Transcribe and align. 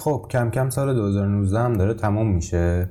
خب 0.00 0.26
کم 0.30 0.50
کم 0.50 0.70
سال 0.70 0.94
2019 0.94 1.58
هم 1.60 1.72
داره 1.72 1.94
تموم 1.94 2.34
میشه. 2.34 2.90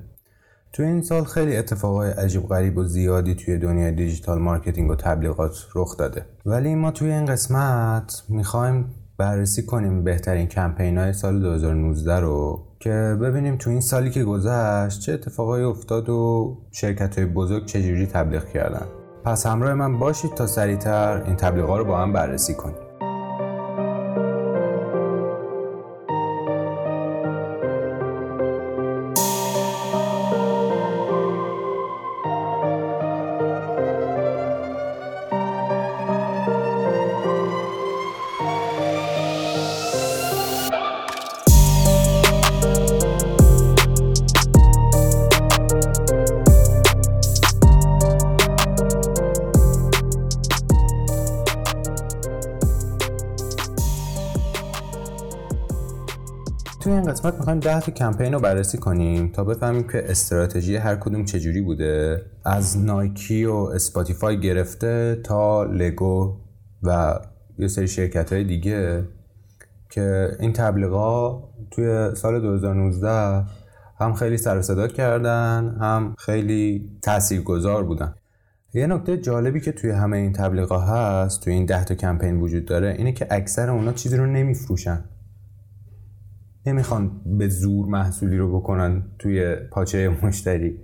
توی 0.73 0.85
این 0.85 1.01
سال 1.01 1.23
خیلی 1.23 1.57
اتفاقای 1.57 2.11
عجیب 2.11 2.47
غریب 2.47 2.77
و 2.77 2.83
زیادی 2.83 3.35
توی 3.35 3.57
دنیای 3.57 3.91
digital 3.91 4.39
marketing 4.39 4.89
و 4.91 4.95
تبلیغات 4.95 5.67
رخ 5.75 5.97
داده. 5.97 6.25
ولی 6.45 6.75
ما 6.75 6.91
توی 6.91 7.11
این 7.11 7.25
قسمت 7.25 8.23
می‌خوایم 8.29 8.85
بررسی 9.17 9.65
کنیم 9.65 10.03
بهترین 10.03 10.47
کمپین 10.47 10.97
های 10.97 11.13
سال 11.13 11.39
2019 11.41 12.19
رو 12.19 12.63
که 12.79 13.17
ببینیم 13.21 13.55
تو 13.55 13.69
این 13.69 13.81
سالی 13.81 14.09
که 14.09 14.23
گذشت 14.23 14.99
چه 14.99 15.13
اتفاقایی 15.13 15.63
افتاد 15.63 16.09
و 16.09 16.57
شرکت 16.71 17.17
های 17.17 17.25
بزرگ 17.25 17.65
چجوری 17.65 18.05
تبلیغ 18.05 18.45
کردن. 18.45 18.85
پس 19.23 19.45
همراه 19.45 19.73
من 19.73 19.99
باشید 19.99 20.33
تا 20.33 20.47
سریعتر 20.47 21.23
این 21.25 21.35
تبلیغ 21.35 21.69
رو 21.69 21.85
با 21.85 21.97
هم 21.97 22.13
بررسی 22.13 22.53
کنیم. 22.53 22.88
قسمت 57.29 57.39
می‌خوایم 57.39 57.59
ده 57.59 57.79
تا 57.79 57.91
کمپین 57.91 58.33
رو 58.33 58.39
بررسی 58.39 58.77
کنیم 58.77 59.31
تا 59.31 59.43
بفهمیم 59.43 59.83
که 59.83 60.11
استراتژی 60.11 60.75
هر 60.75 60.95
کدوم 60.95 61.25
چجوری 61.25 61.61
بوده. 61.61 62.21
از 62.45 62.77
Nike 62.77 63.45
و 63.45 63.53
Spotify 63.53 64.39
گرفته 64.39 65.19
تا 65.23 65.63
Lego 65.63 66.37
و 66.83 67.19
یه 67.59 67.67
سری 67.67 67.87
شرکت 67.87 68.33
های 68.33 68.43
دیگه 68.43 69.03
که 69.89 70.31
این 70.39 70.53
تبلیغا 70.53 71.43
توی 71.71 72.15
سال 72.15 72.41
2019 72.41 73.43
هم 73.99 74.13
خیلی 74.13 74.37
سر 74.37 74.61
صدا 74.61 74.87
کردن 74.87 75.77
هم 75.81 76.15
خیلی 76.17 76.89
تاثیرگذار 77.01 77.83
بودن. 77.83 78.15
یه 78.73 78.87
نکته 78.87 79.17
جالبی 79.17 79.59
که 79.59 79.71
توی 79.71 79.91
همه 79.91 80.17
این 80.17 80.33
تبلیغا 80.33 80.79
هست 80.79 81.41
توی 81.41 81.53
این 81.53 81.65
ده 81.65 81.83
تا 81.83 81.95
کمپین 81.95 82.41
وجود 82.41 82.65
داره 82.65 82.95
اینه 82.97 83.11
که 83.11 83.27
اکثر 83.29 83.69
اونا 83.69 83.93
چیزی 83.93 84.17
رو 84.17 84.25
نمیفروشن. 84.25 85.03
نمی‌خوان 86.71 87.21
به 87.37 87.47
زور 87.47 87.85
محصولی 87.85 88.37
رو 88.37 88.59
بکنن 88.59 89.03
توی 89.19 89.55
پاچه 89.55 90.09
مشتری. 90.23 90.79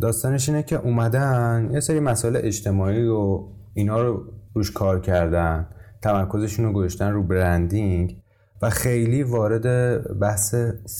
داستانش 0.00 0.48
اینه 0.48 0.62
که 0.62 0.76
اومدن 0.76 1.68
یه 1.72 1.80
سری 1.80 2.00
مسائل 2.00 2.36
اجتماعی 2.36 3.06
و 3.08 3.48
اینا 3.74 4.02
رو 4.02 4.24
روش 4.54 4.70
کار 4.70 5.00
کردن. 5.00 5.66
تمرکزشون 6.02 6.64
رو 6.64 6.72
گذاشتن 6.72 7.12
رو 7.12 7.22
برندینگ 7.22 8.22
و 8.62 8.70
خیلی 8.70 9.22
وارد 9.22 10.18
بحث 10.18 10.54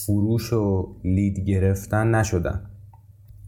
فروش 0.06 0.52
و 0.52 0.96
لید 1.04 1.40
گرفتن 1.40 2.14
نشدن. 2.14 2.70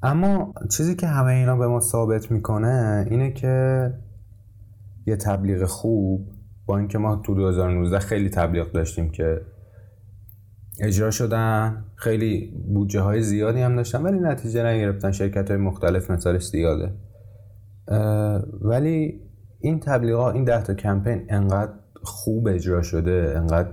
اما 0.03 0.55
چیزی 0.71 0.95
که 0.95 1.07
همه 1.07 1.33
اینا 1.33 1.57
به 1.57 1.67
ما 1.67 1.81
ثابت 1.81 2.31
می‌کنه 2.31 3.07
اینه 3.11 3.33
که 3.33 3.95
یه 5.07 5.17
تبلیغ 5.17 5.65
خوب 5.65 6.29
با 6.67 6.79
اینکه 6.79 6.99
ما 6.99 7.17
تو 7.17 7.35
2019 7.35 7.99
خیلی 7.99 8.29
تبلیغ 8.29 8.73
داشتیم 8.73 9.11
که 9.11 9.41
اجرا 10.81 11.11
شدن. 11.11 11.85
خیلی 11.95 12.53
بودجه 12.75 13.01
های 13.01 13.23
زیادی 13.23 13.61
هم 13.61 13.77
داشتن 13.77 14.03
ولی 14.03 14.19
نتیجه 14.19 14.67
نگرفتن. 14.67 15.13
شرکت 15.13 15.51
های 15.51 15.61
مختلف 15.61 16.11
مثالش 16.11 16.47
زیاده. 16.47 16.93
ولی 18.61 19.21
این 19.61 19.81
تبلیغات 19.81 20.35
این 20.35 20.45
ده 20.45 20.63
تا 20.63 20.75
کمپین 20.75 21.27
انقدر 21.29 21.73
خوب 22.03 22.49
اجرا 22.49 22.83
شده 22.83 23.33
انقدر 23.37 23.69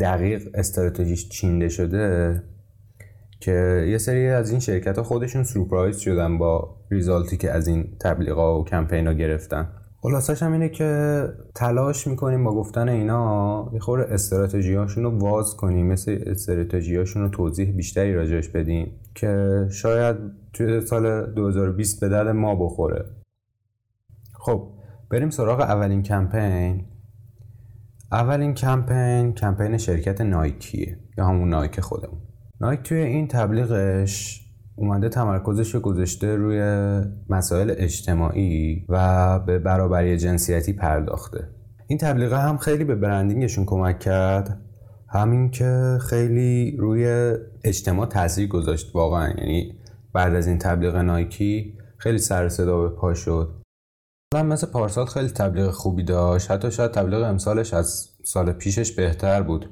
دقیق 0.00 0.48
استراتژیش 0.54 1.28
چینده 1.28 1.68
شده 1.68 2.42
که 3.40 3.86
یه 3.88 3.98
سری 3.98 4.28
از 4.28 4.50
این 4.50 4.60
شرکت 4.60 4.96
ها 4.98 5.04
خودشون 5.04 5.44
سورپرایز 5.44 5.96
شدن 5.96 6.38
با 6.38 6.76
ریزالتی 6.90 7.36
که 7.36 7.50
از 7.50 7.68
این 7.68 7.96
تبلیغات 8.00 8.60
و 8.60 8.64
کمپین 8.64 9.06
ها 9.06 9.12
گرفتن. 9.12 9.68
خلاصش 10.06 10.42
هم 10.42 10.52
اینه 10.52 10.68
که 10.68 11.22
تلاش 11.54 12.06
می‌کنیم 12.06 12.44
با 12.44 12.54
گفتن 12.54 12.88
اینا 12.88 13.70
یه 13.72 13.80
خور 13.80 14.00
استراتژی 14.00 14.74
رو 14.74 15.18
واز 15.18 15.56
کنیم 15.56 15.86
مثل 15.86 16.18
استراتژی 16.26 16.96
رو 16.96 17.28
توضیح 17.28 17.72
بیشتری 17.72 18.14
راجعش 18.14 18.48
بدیم 18.48 19.00
که 19.14 19.66
شاید 19.70 20.16
توی 20.52 20.80
سال 20.80 21.34
2020 21.34 22.00
به 22.00 22.08
درد 22.08 22.28
ما 22.28 22.54
بخوره. 22.54 23.04
خب 24.34 24.72
بریم 25.10 25.30
سراغ 25.30 25.60
اولین 25.60 26.02
کمپین. 26.02 26.84
اولین 28.12 28.54
کمپین 28.54 29.32
کمپین 29.32 29.78
شرکت 29.78 30.20
نایکیه 30.20 30.98
یا 31.18 31.26
همون 31.26 31.48
نایک 31.48 31.80
خودمون. 31.80 32.20
نایک 32.60 32.82
توی 32.82 32.98
این 32.98 33.28
تبلیغش 33.28 34.45
اومده 34.78 35.08
تمرکزش 35.08 35.74
رو 35.74 35.80
گذاشته 35.80 36.36
روی 36.36 36.60
مسائل 37.28 37.74
اجتماعی 37.76 38.86
و 38.88 39.38
به 39.38 39.58
برابری 39.58 40.16
جنسیتی 40.16 40.72
پرداخته. 40.72 41.48
این 41.86 41.98
تبلیغه 41.98 42.38
هم 42.38 42.56
خیلی 42.56 42.84
به 42.84 42.94
برندینگشون 42.94 43.64
کمک 43.64 43.98
کرد. 43.98 44.60
همین 45.08 45.50
که 45.50 45.98
خیلی 46.00 46.76
روی 46.78 47.34
اجتماع 47.64 48.06
تاثیر 48.06 48.48
گذاشت 48.48 48.94
واقعا. 48.94 49.28
یعنی 49.38 49.78
بعد 50.14 50.34
از 50.34 50.46
این 50.46 50.58
تبلیغ 50.58 50.96
نایکی 50.96 51.78
خیلی 51.98 52.18
سر 52.18 52.48
صدا 52.48 52.80
به 52.80 52.88
پا 52.88 53.14
شد. 53.14 53.62
من 54.34 54.46
مثل 54.46 54.66
پارسال 54.66 55.06
خیلی 55.06 55.28
تبلیغ 55.28 55.70
خوبی 55.70 56.02
داشت. 56.02 56.50
حتی 56.50 56.70
شاید 56.70 56.90
تبلیغ 56.90 57.22
امسالش 57.22 57.74
از 57.74 58.08
سال 58.24 58.52
پیشش 58.52 58.92
بهتر 58.92 59.42
بود. 59.42 59.70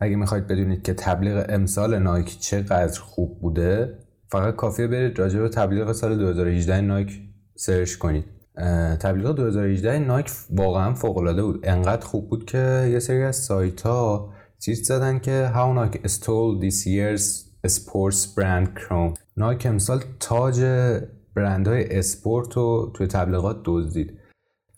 اگه 0.00 0.16
می‌خواید 0.16 0.46
بدونید 0.46 0.82
که 0.82 0.94
تبلیغ 0.94 1.46
امسال 1.48 1.98
نایک 1.98 2.38
چقدر 2.40 3.00
خوب 3.00 3.40
بوده 3.40 4.03
فقط 4.34 4.56
کافیه 4.56 4.86
برید 4.86 5.18
راجع 5.18 5.40
به 5.40 5.48
تبلیغ 5.48 5.92
سال 5.92 6.18
2018 6.18 6.80
Nike 6.80 7.20
search 7.56 7.94
کنید. 7.94 8.24
تبلیغ 9.00 9.34
2018 9.36 9.98
Nike 9.98 10.30
واقعا 10.50 10.94
فوق 10.94 11.18
العاده 11.18 11.42
بود. 11.42 11.60
انقدر 11.62 12.06
خوب 12.06 12.30
بود 12.30 12.44
که 12.44 12.88
یه 12.92 12.98
سری 12.98 13.22
از 13.22 13.36
سایت 13.36 13.80
ها 13.80 14.32
چیز 14.58 14.86
زدن 14.86 15.18
که 15.18 15.50
how 15.54 15.78
Nike 15.78 16.08
stole 16.08 16.64
this 16.64 16.86
year's 16.86 17.24
sports 17.68 18.26
brand 18.36 18.80
crown 18.80 19.18
Nike 19.36 19.66
امسال 19.66 20.00
تاج 20.20 20.60
برندهای 21.34 21.98
اسپورت 21.98 22.52
رو 22.52 22.92
توی 22.94 23.06
تبلیغات 23.06 23.60
دزدید. 23.64 24.18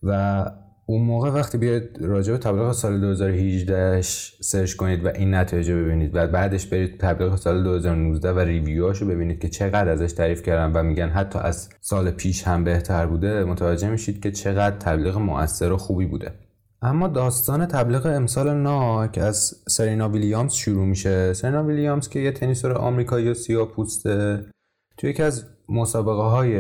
و 0.02 0.44
اون 0.88 1.02
موقع 1.02 1.30
وقتی 1.30 1.58
بیاید 1.58 1.98
راجع 2.00 2.32
به 2.32 2.38
تبلیغ 2.38 2.72
سال 2.72 3.00
2018 3.00 4.00
search 4.41 4.74
کنید 4.74 5.04
و 5.04 5.08
این 5.08 5.34
نتایج 5.34 5.70
ببینید 5.70 6.10
و 6.14 6.26
بعدش 6.26 6.66
برید 6.66 6.98
تبلیغ 6.98 7.36
سال 7.36 7.62
2019 7.62 8.32
و 8.32 8.38
review 8.38 8.79
هاشو 8.79 9.06
ببینید 9.06 9.41
که 9.41 9.48
چقدر 9.48 9.88
ازش 9.88 10.12
تعریف 10.12 10.42
کردن 10.42 10.72
و 10.72 10.82
میگن 10.82 11.08
حتی 11.08 11.38
از 11.38 11.69
سال 11.80 12.10
پیش 12.10 12.44
هم 12.44 12.64
بهتر 12.64 13.06
بوده 13.06 13.44
متوجه 13.44 13.91
میشید 13.91 14.22
که 14.22 14.30
چقدر 14.30 14.76
تبلیغ 14.76 15.19
مؤثر 15.19 15.72
و 15.72 15.76
خوبی 15.76 16.06
بوده. 16.06 16.32
اما 16.82 17.08
داستان 17.08 17.66
تبلیغ 17.66 18.06
امسال 18.06 18.54
ناک 18.54 19.18
از 19.18 19.54
سرینا 19.68 20.08
ویلیامز 20.08 20.53
شروع 20.53 20.86
میشه. 20.86 21.32
سرینا 21.32 21.64
ویلیامز 21.64 22.08
که 22.08 22.18
یه 22.18 22.32
تنیسور 22.32 22.72
آمریکایی 22.72 23.28
و 23.28 23.34
سیاه 23.34 23.68
پوسته 23.68 24.47
توی 24.98 25.10
یکی 25.10 25.22
از 25.22 25.44
مسابقه 25.68 26.22
های 26.22 26.50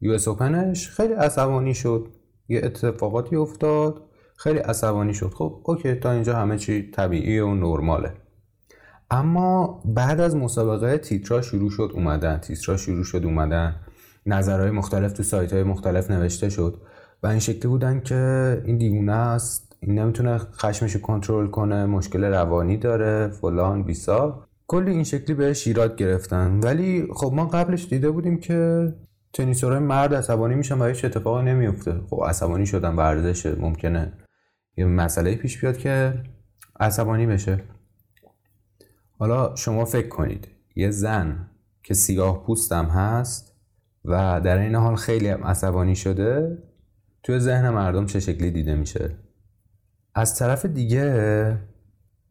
یو 0.00 0.18
اوپنش 0.26 0.90
خیلی 0.90 1.14
عصبانی 1.14 1.74
شد. 1.74 2.23
یه 2.48 2.60
اتفاقاتی 2.64 3.36
افتاد. 3.36 4.02
خیلی 4.36 4.58
عصبانی 4.58 5.14
شد. 5.14 5.30
خب 5.34 5.60
اوکی 5.64 5.94
تا 5.94 6.10
اینجا 6.10 6.36
همه 6.36 6.58
چی 6.58 6.90
طبیعی 6.90 7.38
و 7.38 7.54
نرماله. 7.54 8.12
اما 9.10 9.82
بعد 9.84 10.20
از 10.20 10.36
مسابقه 10.36 10.98
تیترا 10.98 11.42
شروع 11.42 11.70
شد 11.70 11.90
اومدن. 11.94 12.38
تیترا 12.38 12.76
شروع 12.76 13.04
شد 13.04 13.24
اومدن. 13.24 13.76
نظرهای 14.26 14.70
مختلف 14.70 15.12
تو 15.12 15.22
سایت 15.22 15.52
های 15.52 15.62
مختلف 15.62 16.10
نوشته 16.10 16.48
شد 16.48 16.80
و 17.22 17.26
این 17.26 17.38
شکلی 17.38 17.68
بودن 17.68 18.00
که 18.00 18.62
این 18.64 18.78
دیونه 18.78 19.12
است. 19.12 19.76
این 19.80 19.98
نمی‌تونه 19.98 20.38
خشمش 20.38 20.96
کنترل 20.96 21.46
کنه 21.46 21.86
مشکل 21.86 22.24
روانی 22.24 22.76
داره 22.76 23.28
فلان 23.28 23.82
بیسا 23.82 24.44
کلی 24.66 24.90
این 24.90 25.04
شکلی 25.04 25.34
بهش 25.34 25.66
ایراد 25.66 25.96
گرفتن. 25.96 26.60
ولی 26.62 27.08
خب 27.14 27.32
ما 27.32 27.46
قبلش 27.46 27.86
دیده 27.86 28.10
بودیم 28.10 28.38
که 28.38 28.92
تنیسورای 29.34 29.78
مرد 29.78 30.14
عصبانی 30.14 30.54
میشن 30.54 30.78
و 30.78 30.84
هیچ 30.84 31.04
اتفاقی 31.04 31.44
نمیفته. 31.44 32.00
خب 32.10 32.22
عصبانی 32.26 32.66
شدن 32.66 32.94
ورزش 32.94 33.46
ممکنه. 33.46 34.12
یه 34.76 34.84
مسئله 34.84 35.34
پیش 35.34 35.60
بیاد 35.60 35.76
که 35.76 36.22
عصبانی 36.80 37.26
بشه. 37.26 37.64
حالا 39.18 39.56
شما 39.56 39.84
فکر 39.84 40.08
کنید 40.08 40.48
یه 40.76 40.90
زن 40.90 41.50
که 41.82 41.94
سیاه 41.94 42.46
پوستم 42.46 42.84
هست 42.84 43.56
و 44.04 44.40
در 44.44 44.58
این 44.58 44.74
حال 44.74 44.96
خیلی 44.96 45.28
هم 45.28 45.44
عصبانی 45.44 45.96
شده 45.96 46.58
توی 47.22 47.38
ذهن 47.38 47.70
مردم 47.70 48.06
چه 48.06 48.20
شکلی 48.20 48.50
دیده 48.50 48.74
میشه؟ 48.74 49.10
از 50.14 50.38
طرف 50.38 50.66
دیگه 50.66 51.58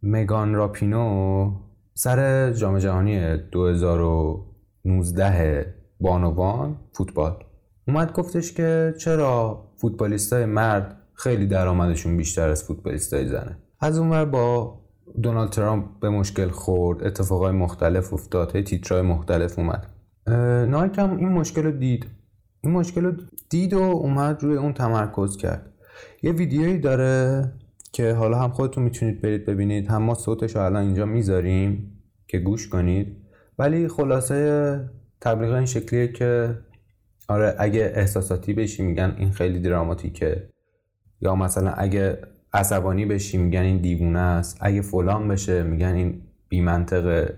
مگان 0.03 0.53
راپینو 0.53 1.51
سر 1.93 2.51
جام 2.51 2.77
جهانی 2.77 3.37
2019 3.37 5.82
بانوان 5.99 6.75
فوتبال. 6.91 7.43
اومد 7.87 8.13
گفتش 8.13 8.53
که 8.53 8.93
چرا 8.99 9.63
فوتبالیستای 9.75 10.45
مرد 10.45 10.97
خیلی 11.13 11.47
درآمدشون 11.47 12.17
بیشتر 12.17 12.49
از 12.49 12.63
فوتبالیستای 12.63 13.27
زنه 13.27 13.57
از 13.79 13.97
اونور 13.97 14.25
با 14.25 14.79
دونالد 15.21 15.49
ترامپ 15.49 15.99
به 15.99 16.09
مشکل 16.09 16.49
خورد 16.49 17.03
اتفاقای 17.03 17.51
مختلف 17.51 18.13
افتاد 18.13 18.61
تیترهای 18.61 19.01
مختلف 19.01 19.59
اومد. 19.59 19.87
نایک 20.69 20.99
هم 20.99 21.17
این 21.17 21.29
مشکل 21.29 21.63
رو 21.63 21.71
دید. 21.71 22.05
این 22.61 22.73
مشکل 22.73 23.03
رو 23.03 23.11
دید 23.49 23.73
و 23.73 23.81
اومد 23.81 24.43
روی 24.43 24.57
اون 24.57 24.73
تمرکز 24.73 25.37
کرد. 25.37 25.73
یه 26.23 26.31
ویدیویی 26.31 26.79
داره 26.79 27.51
که 27.91 28.13
حالا 28.13 28.39
هم 28.39 28.51
خودتون 28.51 28.83
می‌تونید 28.83 29.21
برید 29.21 29.45
ببینید. 29.45 29.87
هم 29.87 30.01
ما 30.01 30.13
صوتش 30.13 30.55
رو 30.55 30.61
الان 30.61 30.83
اینجا 30.83 31.05
می‌ذاریم 31.05 31.99
که 32.27 32.39
گوش 32.39 32.69
کنید. 32.69 33.17
ولی 33.59 33.87
خلاصه 33.87 34.89
تبلیغ 35.23 35.53
این 35.53 35.65
شکلیه 35.65 36.07
که 36.07 36.57
آره 37.27 37.55
اگه 37.59 37.91
احساساتی 37.95 38.53
بشی 38.53 38.83
میگن 38.83 39.15
این 39.17 39.31
خیلی 39.31 39.59
دراماتیکه. 39.59 40.49
یا 41.21 41.35
مثلا 41.35 41.71
اگه 41.71 42.17
عصبانی 42.53 43.05
بشی 43.05 43.37
میگن 43.37 43.61
این 43.61 43.77
دیوونه 43.77 44.19
است. 44.19 44.57
اگه 44.61 44.81
فلان 44.81 45.27
بشه 45.27 45.63
میگن 45.63 45.93
این 45.93 46.21
بیمنطقه. 46.49 47.37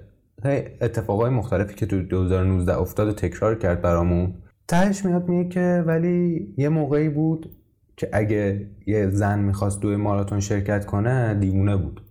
اتفاقای 0.82 1.30
مختلفی 1.30 1.76
که 1.76 1.86
تو 1.86 2.02
2019 2.02 2.78
افتاد 2.78 3.08
و 3.08 3.14
تکرار 3.14 3.56
کرد 3.56 3.82
برامون. 3.82 4.34
تهش 4.68 5.06
میاد 5.06 5.30
میگه 5.30 5.50
که 5.50 5.84
ولی 5.88 6.48
یه 6.58 6.70
موقعی 6.70 7.10
بود 7.10 7.56
که 7.98 8.10
اگه 8.14 8.68
یه 8.88 9.10
زن 9.10 9.40
می‌خواست 9.40 9.82
دوی 9.82 9.96
ماراتون 9.96 10.40
شرکت 10.40 10.86
کنه 10.86 11.34
دیوونه 11.34 11.78
بود. 11.78 12.02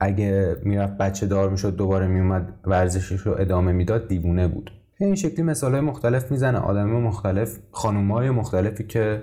اگه 0.00 0.56
می‌رفت 0.62 0.96
بچه 0.96 1.26
دار 1.26 1.50
می‌شد 1.50 1.76
دوباره 1.76 2.06
میومد 2.06 2.60
ورزشش 2.64 3.20
رو 3.20 3.36
ادامه 3.38 3.72
می‌داد 3.72 4.08
دیوونه 4.08 4.48
بود. 4.48 4.70
این 5.00 5.14
شکلی 5.14 5.42
مثال 5.42 5.80
مختلف 5.80 6.30
می‌زنه. 6.30 6.58
آدم 6.58 6.90
مختلف 6.90 7.58
خانوم 7.70 8.12
های 8.12 8.30
مختلفی 8.30 8.84
که 8.84 9.22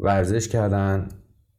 ورزش 0.00 0.48
کردن 0.48 1.08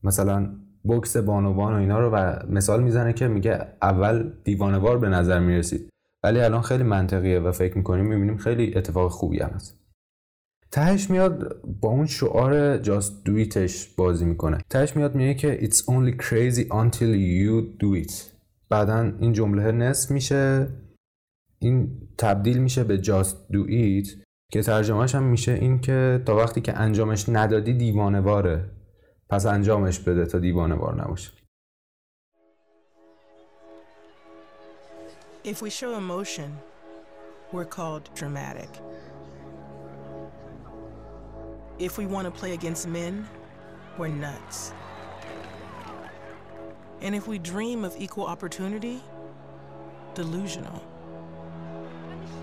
مثلا 0.03 0.50
بکس 0.86 1.18
بانوان 1.18 1.74
و 1.74 1.77
اینا 1.77 2.00
رو 2.00 2.09
و 2.09 2.36
مثال 2.50 2.83
می‌زنه 2.83 3.13
که 3.13 3.27
میگه 3.27 3.68
اول 3.81 4.31
دیوانوار 4.44 4.98
به 4.98 5.09
نظر 5.09 5.39
می‌رسید. 5.39 5.89
ولی 6.24 6.39
الان 6.39 6.62
خیلی 6.62 6.83
منطقیه 6.83 7.39
و 7.39 7.51
فکر 7.51 7.77
می‌کنیم 7.77 8.06
می‌بینیم 8.06 8.38
خیلی 8.38 8.74
اتفاق 8.75 9.12
خوبی 9.12 9.39
هم 9.39 9.50
هست. 9.50 9.77
تهش 10.71 11.09
میاد 11.09 11.62
با 11.81 11.89
اون 11.89 12.06
شعار 12.06 12.77
جاست 12.77 13.24
دویتش 13.25 13.88
بازی 13.88 14.25
می‌کنه. 14.25 14.57
تهش 14.69 14.95
میاد 14.95 15.15
میگه 15.15 15.33
که 15.33 15.59
It's 15.62 15.77
only 15.77 16.24
crazy 16.24 16.65
until 16.69 17.13
you 17.15 17.83
do 17.83 18.06
it. 18.06 18.31
بعدا 18.72 19.14
این 19.20 19.34
جمله 19.34 19.72
نصف 19.72 20.12
میشه 20.12 20.68
این 21.60 22.08
تبدیل 22.18 22.58
میشه 22.58 22.84
به 22.84 22.98
just 22.98 23.36
do 23.54 23.70
it 23.70 24.24
که 24.52 24.62
ترجمهش 24.62 25.16
هم 25.16 25.24
میشه 25.24 25.52
این 25.52 25.80
که 25.80 26.24
تا 26.26 26.36
وقتی 26.36 26.62
که 26.62 26.78
انجامش 26.78 27.30
ندادی 27.30 27.74
دیوانه 27.74 28.20
واره 28.20 28.72
پس 29.30 29.46
انجامش 29.46 30.00
بده 30.00 30.26
تا 30.26 30.40
دیوانه 30.40 30.76
وار 30.76 31.04
نباشه 31.04 31.32
If 35.44 35.62
we 35.64 35.70
show 35.72 35.96
emotion, 35.96 36.50
we're 37.52 37.72
called 37.78 38.06
dramatic. 38.20 38.72
If 41.88 41.98
we 42.00 42.06
want 42.06 42.26
to 42.30 42.34
play 42.42 42.54
against 42.54 42.88
men, 42.88 43.14
we're 43.98 44.16
nuts. 44.28 44.72
And 47.01 47.15
if 47.15 47.27
we 47.27 47.39
dream 47.39 47.83
of 47.83 47.95
equal 47.98 48.27
opportunity, 48.27 49.01
delusional. 50.13 50.77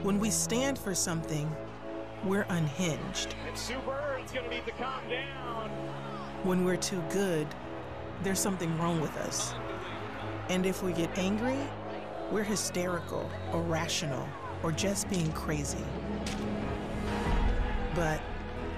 When 0.02 0.19
we 0.19 0.31
stand 0.31 0.76
for 0.78 0.96
something, 0.96 1.55
we're 2.25 2.46
unhinged. 2.49 3.37
It's 3.49 3.60
super, 3.60 4.19
it's 4.20 4.32
gonna 4.32 4.49
need 4.49 4.66
to 4.66 4.72
calm 4.72 5.08
down. 5.08 5.70
When 6.43 6.64
we're 6.64 6.76
too 6.76 7.00
good, 7.10 7.46
there's 8.25 8.40
something 8.40 8.76
wrong 8.78 9.00
with 9.00 9.16
us. 9.19 9.55
And 10.49 10.66
if 10.66 10.82
we 10.82 10.93
get 10.93 11.16
angry, 11.16 11.58
we're 12.32 12.43
hysterical, 12.43 13.31
irrational, 13.52 14.28
or 14.64 14.72
just 14.72 15.08
being 15.08 15.31
crazy. 15.32 15.84
But 17.94 18.20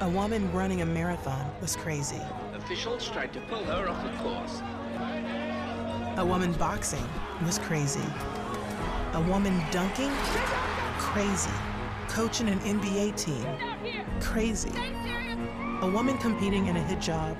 a 0.00 0.08
woman 0.10 0.52
running 0.52 0.82
a 0.82 0.86
marathon 0.86 1.50
was 1.62 1.74
crazy. 1.74 2.20
Officials 2.54 3.08
tried 3.08 3.32
to 3.32 3.40
pull 3.42 3.64
her 3.64 3.88
off 3.88 4.02
the 4.04 4.10
course. 4.18 4.60
A 6.20 6.25
woman 6.25 6.52
boxing 6.52 7.02
was 7.46 7.58
crazy. 7.58 8.05
A 9.14 9.20
woman 9.22 9.58
dunking? 9.70 10.11
Crazy. 10.99 11.50
Coaching 12.08 12.46
an 12.50 12.58
NBA 12.61 13.17
team? 13.17 13.46
Crazy. 14.20 14.70
A 15.81 15.90
woman 15.90 16.19
competing 16.19 16.67
in 16.67 16.76
a 16.76 16.81
hijab, 16.81 17.38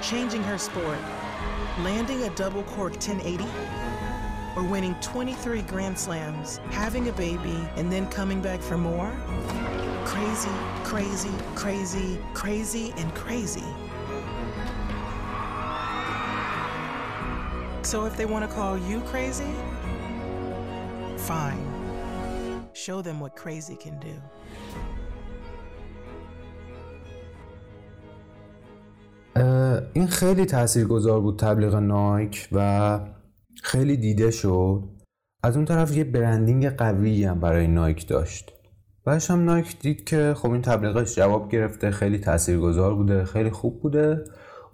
changing 0.00 0.42
her 0.44 0.56
sport, 0.56 0.96
landing 1.80 2.22
a 2.22 2.30
double 2.30 2.62
cork 2.62 2.92
1080? 2.92 3.44
Or 4.56 4.62
winning 4.62 4.94
23 5.02 5.60
Grand 5.60 5.98
Slams, 5.98 6.60
having 6.70 7.10
a 7.10 7.12
baby, 7.12 7.58
and 7.76 7.92
then 7.92 8.08
coming 8.08 8.40
back 8.40 8.62
for 8.62 8.78
more? 8.78 9.14
crazy, 10.14 10.50
crazy, 10.84 11.30
crazy, 11.54 12.18
crazy, 12.34 12.94
and 12.96 13.14
crazy. 13.14 13.64
So 17.94 18.06
if 18.06 18.16
they 18.16 18.26
want 18.26 18.44
to 18.48 18.52
call 18.58 18.76
you 18.90 18.98
crazy, 19.12 19.52
fine. 21.30 21.64
Show 22.72 22.98
them 23.06 23.16
what 23.20 23.32
crazy 23.36 23.76
can 23.84 23.96
do. 24.08 24.14
این 29.92 30.06
خیلی 30.06 30.44
تاثیرگذار 30.44 31.20
بود 31.20 31.38
تبلیغ 31.38 31.74
نایک 31.74 32.48
و 32.52 33.00
خیلی 33.62 33.96
دیده 33.96 34.30
شد 34.30 34.84
از 35.42 35.56
اون 35.56 35.64
طرف 35.64 35.96
یه 35.96 36.04
برندینگ 36.04 36.68
قوی 36.68 37.24
هم 37.24 37.40
برای 37.40 37.66
نایک 37.66 38.08
داشت 38.08 38.52
بعدش 39.04 39.30
هم 39.30 39.44
نایک 39.44 39.78
دید 39.80 40.04
که 40.04 40.34
خب 40.36 40.50
این 40.50 40.62
تبلیغش 40.62 41.14
جواب 41.14 41.50
گرفته 41.50 41.90
خیلی 41.90 42.18
تاثیرگذار 42.18 42.94
بوده 42.94 43.24
خیلی 43.24 43.50
خوب 43.50 43.80
بوده 43.80 44.24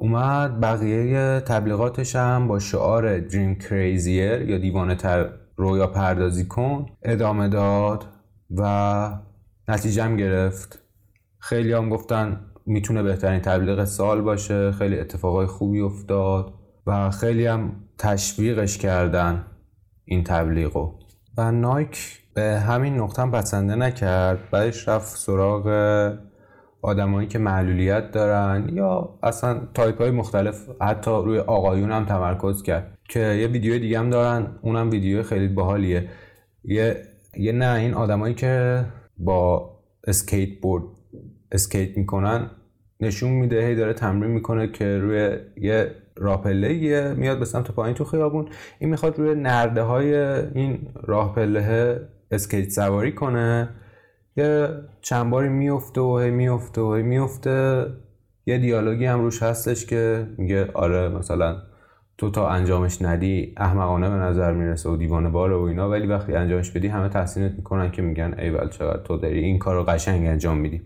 اومد 0.02 0.61
بقیه 0.61 1.41
تبلیغاتش 1.41 2.17
هم 2.17 2.49
با 2.49 2.58
شعار 2.58 3.19
دریم 3.19 3.55
کریزیر 3.55 4.43
یا 4.43 4.58
دیوانه 4.58 4.94
تر 4.94 5.31
رویا 5.56 5.87
پردازی 5.87 6.47
کن 6.47 6.86
ادامه 7.03 7.48
داد 7.48 8.05
و 8.51 9.10
نتیجه 9.69 10.03
هم 10.03 10.17
گرفت. 10.17 10.79
خیلی 11.39 11.72
هم 11.72 11.89
گفتن 11.89 12.41
می‌تونه 12.67 13.03
بهترین 13.03 13.41
تبلیغ 13.41 13.84
سال 13.84 14.20
باشه 14.20 14.72
خیلی 14.72 14.98
اتفاقای 14.98 15.46
خوبی 15.46 15.81
افتاد 15.81 16.55
و 16.86 17.10
خیلی 17.10 17.46
هم 17.46 17.72
تشویقش 17.98 18.79
کردن 18.79 19.46
این 20.05 20.24
تبلیغو. 20.24 20.98
و 21.36 21.53
نایک 21.53 22.20
به 22.34 22.60
همین 22.60 22.96
نقطه 22.96 23.22
هم 23.22 23.31
پسنده 23.31 23.74
نکرد 23.74 24.51
بعدش 24.51 24.89
رفت 24.89 25.17
سراغ 25.17 25.67
آدمایی 26.82 27.29
که 27.29 27.39
معلولیت 27.39 28.10
دارن 28.10 28.69
یا 28.72 29.19
اصلا 29.22 29.60
تایپ 29.75 30.01
های 30.01 30.10
مختلف 30.10 30.69
حتی 30.81 31.10
روی 31.10 31.39
آقایون 31.39 31.93
هم 31.93 32.05
تمرکز 32.05 32.63
کرد 32.63 32.99
که 33.08 33.20
یه 33.20 33.46
ویدیو 33.46 33.79
دیگه 33.79 33.99
هم 33.99 34.10
دارن 34.10 34.46
اونم 34.63 34.91
ویدیو 34.91 35.22
خیلی 35.22 35.49
باحالیه. 35.49 36.08
یه 36.65 36.96
یه 37.37 37.53
نه 37.53 37.75
این 37.75 37.94
آدمایی 37.94 38.34
که 38.34 38.84
با 39.19 39.70
اسکیت 40.06 40.60
بورد 40.60 40.84
اسکیت 41.53 41.96
می‌کنن 41.96 42.51
نشون 43.01 43.31
میده 43.31 43.67
هی 43.67 43.75
داره 43.75 43.93
تمرین 43.93 44.31
می‌کنه 44.31 44.69
که 44.69 44.99
روی 44.99 45.37
یه 45.56 45.94
راهپله 46.17 47.15
میاد 47.15 47.39
به 47.39 47.44
سمت 47.44 47.70
پایین 47.70 47.94
تو 47.94 48.05
خیابون. 48.05 48.49
این 48.79 48.91
می‌خواد 48.91 49.19
روی 49.19 49.34
نرده 49.34 49.82
های 49.82 50.15
این 50.55 50.89
راهپله 51.03 52.01
اسکیت 52.31 52.70
سواری 52.70 53.13
کنه. 53.13 53.69
یه 54.37 54.69
چند 55.01 55.31
باری 55.31 55.49
میفته 55.49 56.01
و 56.01 56.19
میفته 56.19 56.81
و 56.81 56.94
میفته 56.94 57.87
یه 58.46 58.58
دیالوگی 58.58 59.05
هم 59.05 59.20
روش 59.20 59.43
هستش 59.43 59.87
که 59.87 60.27
میگه 60.39 60.70
آره 60.75 61.08
مثلا 61.08 61.56
تو 62.19 62.31
تا 62.31 62.49
انجامش 62.49 63.03
ندی 63.03 63.55
احمقانه 63.56 64.10
به 64.10 64.17
نظر 64.17 64.53
می‌رسه 64.53 64.89
و 64.89 64.96
دیوانه‌واره 64.96 65.56
و 65.56 65.60
اینا 65.60 65.91
ولی 65.91 66.06
وقتی 66.06 66.34
انجامش 66.34 66.70
بدی 66.70 66.89
همه 66.89 67.08
تحسینت 67.08 67.53
می‌کنن 67.56 67.91
که 67.91 68.03
میگن 68.03 68.34
ای 68.39 68.51
ول 68.51 68.69
چقدر 68.69 69.03
تو 69.03 69.17
داری 69.17 69.39
این 69.39 69.58
کار 69.58 69.75
رو 69.75 69.84
قشنگ 69.84 70.27
انجام 70.27 70.58
میدی. 70.58 70.82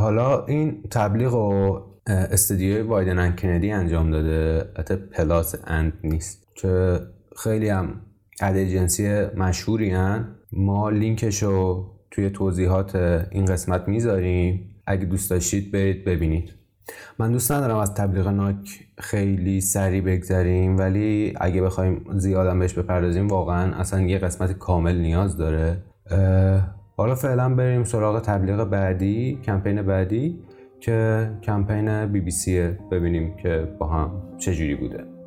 حالا 0.00 0.44
این 0.44 0.82
تبلیغ 0.90 1.34
و 1.34 1.78
استودیوی 2.06 2.80
Wieden 2.80 3.36
Kennedy 3.36 3.70
انجام 3.70 4.10
داده. 4.10 4.64
حتی 4.78 4.96
plus 4.96 5.54
and 5.66 5.92
نیست. 6.04 6.46
که 6.54 7.00
خیلی 7.36 7.68
هم 7.68 8.00
اد 8.42 8.56
جنسی 8.56 9.26
مشهوری 9.36 9.90
هن. 9.90 10.34
ما 10.52 10.90
لینکش 10.90 11.42
رو 11.42 11.86
توی 12.10 12.30
توضیحات 12.30 12.96
این 13.30 13.44
قسمت 13.44 13.88
می‌ذاریم. 13.88 14.74
اگه 14.86 15.04
دوست 15.04 15.30
داشتید 15.30 15.72
برید 15.72 16.04
ببینید. 16.04 16.52
من 17.18 17.32
دوست 17.32 17.52
ندارم 17.52 17.76
از 17.76 17.94
تبلیغ 17.94 18.28
ناک 18.28 18.86
خیلی 18.98 19.60
سریع 19.60 20.00
بگذریم 20.00 20.78
ولی 20.78 21.34
اگه 21.40 21.62
بخوایم 21.62 22.04
زیادم 22.16 22.58
بهش 22.58 22.74
بپردازیم 22.74 23.28
واقعا 23.28 23.74
اصلا 23.74 24.00
یه 24.00 24.18
قسمت 24.18 24.52
کامل 24.52 24.96
نیاز 24.98 25.36
داره. 25.36 25.76
حالا 26.96 27.14
فعلا 27.14 27.54
بریم 27.54 27.84
سراغ 27.84 28.20
تبلیغ 28.20 28.64
بعدی 28.64 29.38
کمپین 29.44 29.82
بعدی 29.82 30.38
که 30.80 31.30
کمپین 31.42 32.06
بی 32.06 32.20
بی 32.20 32.30
سیه. 32.30 32.78
ببینیم 32.90 33.36
که 33.36 33.68
با 33.78 33.86
هم 33.86 34.22
چجوری 34.38 34.74
بوده. 34.74 35.17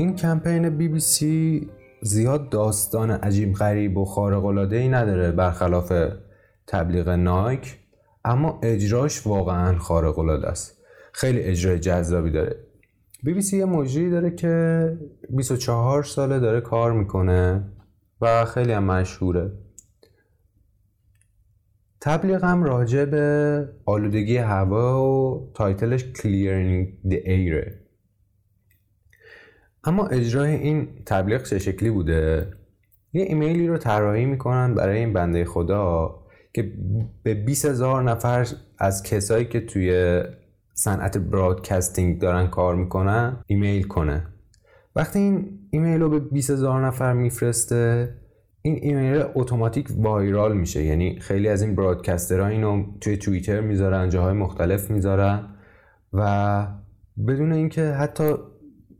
این 0.00 0.16
کمپین 0.16 0.70
بی 0.70 0.88
بی 0.88 1.00
سی 1.00 1.70
زیاد 2.02 2.48
داستان 2.48 3.10
عجیب 3.10 3.54
غریب 3.54 3.96
و 3.96 4.04
خارق 4.04 4.44
العاده 4.44 4.76
ای 4.76 4.88
نداره 4.88 5.32
برخلاف 5.32 5.92
تبلیغ 6.66 7.08
نایک. 7.08 7.78
اما 8.24 8.60
اجراش 8.62 9.26
واقعا 9.26 9.78
خارق 9.78 10.18
العاده 10.18 10.48
است. 10.48 10.78
خیلی 11.12 11.40
اجرای 11.40 11.78
جذابی 11.78 12.30
داره. 12.30 12.56
بی 13.22 13.34
بی 13.34 13.40
سی 13.40 13.58
یه 13.58 13.64
مجری 13.64 14.10
داره 14.10 14.30
که 14.30 14.98
24 15.30 16.02
ساله 16.02 16.40
داره 16.40 16.60
کار 16.60 16.92
می‌کنه 16.92 17.64
و 18.20 18.44
خیلی 18.44 18.72
هم 18.72 18.84
مشهوره. 18.84 19.52
تبلیغ 22.00 22.44
هم 22.44 22.64
راجع 22.64 23.04
به 23.04 23.68
آلودگی 23.84 24.36
هوا 24.36 25.04
و 25.04 25.50
title 25.54 25.90
ش 25.90 26.04
Clearing 26.04 27.08
the 27.10 27.16
Air. 27.26 27.89
اما 29.84 30.06
اجرای 30.06 30.54
این 30.54 30.88
تبلیغ 31.06 31.42
چه 31.42 31.58
شکلی 31.58 31.90
بوده؟ 31.90 32.50
یه 33.12 33.22
ایمیلی 33.22 33.66
رو 33.66 33.78
طراحی 33.78 34.26
می‌کنن 34.26 34.74
برای 34.74 34.98
این 34.98 35.12
بنده 35.12 35.44
خدا 35.44 36.14
که 36.52 36.72
به 37.22 37.34
20 37.34 37.64
هزار 37.64 38.02
نفر 38.02 38.46
از 38.78 39.02
کسایی 39.02 39.44
که 39.44 39.60
توی 39.60 40.22
صنعت 40.74 41.18
broadcasting 41.18 42.20
دارن 42.20 42.46
کار 42.46 42.74
می‌کنن 42.76 43.36
ایمیل 43.46 43.82
کنه. 43.82 44.26
وقتی 44.96 45.18
این 45.18 45.58
ایمیل 45.70 46.00
رو 46.00 46.08
به 46.08 46.18
20 46.18 46.50
هزار 46.50 46.86
نفر 46.86 47.12
میفرسته 47.12 48.14
این 48.62 48.78
ایمیل 48.82 49.24
اتوماتیک 49.34 49.88
viral 49.96 50.56
میشه. 50.56 50.84
یعنی 50.84 51.20
خیلی 51.20 51.48
از 51.48 51.62
این 51.62 51.74
broadcaster 51.74 52.40
ها 52.40 52.46
اینو 52.46 52.84
توی 53.00 53.16
توییتر 53.16 53.60
می‌ذارن 53.60 54.08
جاهای 54.08 54.34
مختلف 54.34 54.90
می‌ذارن 54.90 55.48
و 56.12 56.66
بدون 57.28 57.52
اینکه 57.52 57.84
حتی 57.84 58.34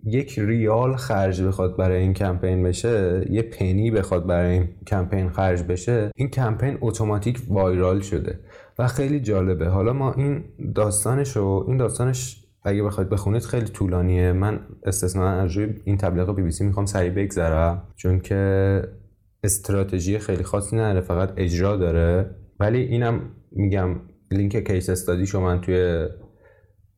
یک 0.05 0.39
ریال 0.39 0.97
خرج 0.97 1.43
بخواد 1.43 1.77
برای 1.77 2.03
این 2.03 2.15
کمپین 2.15 2.63
بشه 2.63 3.27
یه 3.31 3.43
پنی 3.43 3.91
بخواد 3.91 4.27
برای 4.27 4.51
این 4.51 4.69
کمپین 4.87 5.31
خرج 5.31 5.63
بشه 5.63 6.11
این 6.15 6.29
کمپین 6.29 6.79
اتوماتیک 6.81 7.41
وایرال 7.49 8.01
شده. 8.01 8.39
و 8.79 8.87
خیلی 8.87 9.21
جالبه. 9.21 9.69
حالا 9.69 9.93
ما 9.93 10.13
این 10.13 10.45
داستانش 10.75 11.37
رو 11.37 11.65
این 11.69 11.77
داستانش 11.77 12.47
اگه 12.63 12.83
بخواید 12.83 13.11
بخونید 13.11 13.43
خیلی 13.43 13.67
طولانیه. 13.67 14.33
من 14.33 14.61
استثنا 14.85 15.29
از 15.29 15.57
روی 15.57 15.75
این 15.85 15.97
تبلیغ 15.97 16.35
بی 16.35 16.43
بی 16.43 16.51
سی 16.51 16.65
می‌خوام 16.65 16.87
سریع 16.87 17.11
بگذرم 17.11 17.83
چون 17.97 18.21
که 18.21 18.83
استراتژی 19.45 20.19
خیلی 20.19 20.43
خاصی 20.43 20.77
نداره 20.77 21.01
فقط 21.01 21.33
اجرا 21.37 21.77
داره. 21.77 22.31
ولی 22.61 22.79
اینم 22.79 23.21
میگم 23.53 23.97
لینک 24.31 24.67
کیس 24.67 24.91
استادیشو 24.91 25.41
من 25.41 25.61
توی 25.61 26.09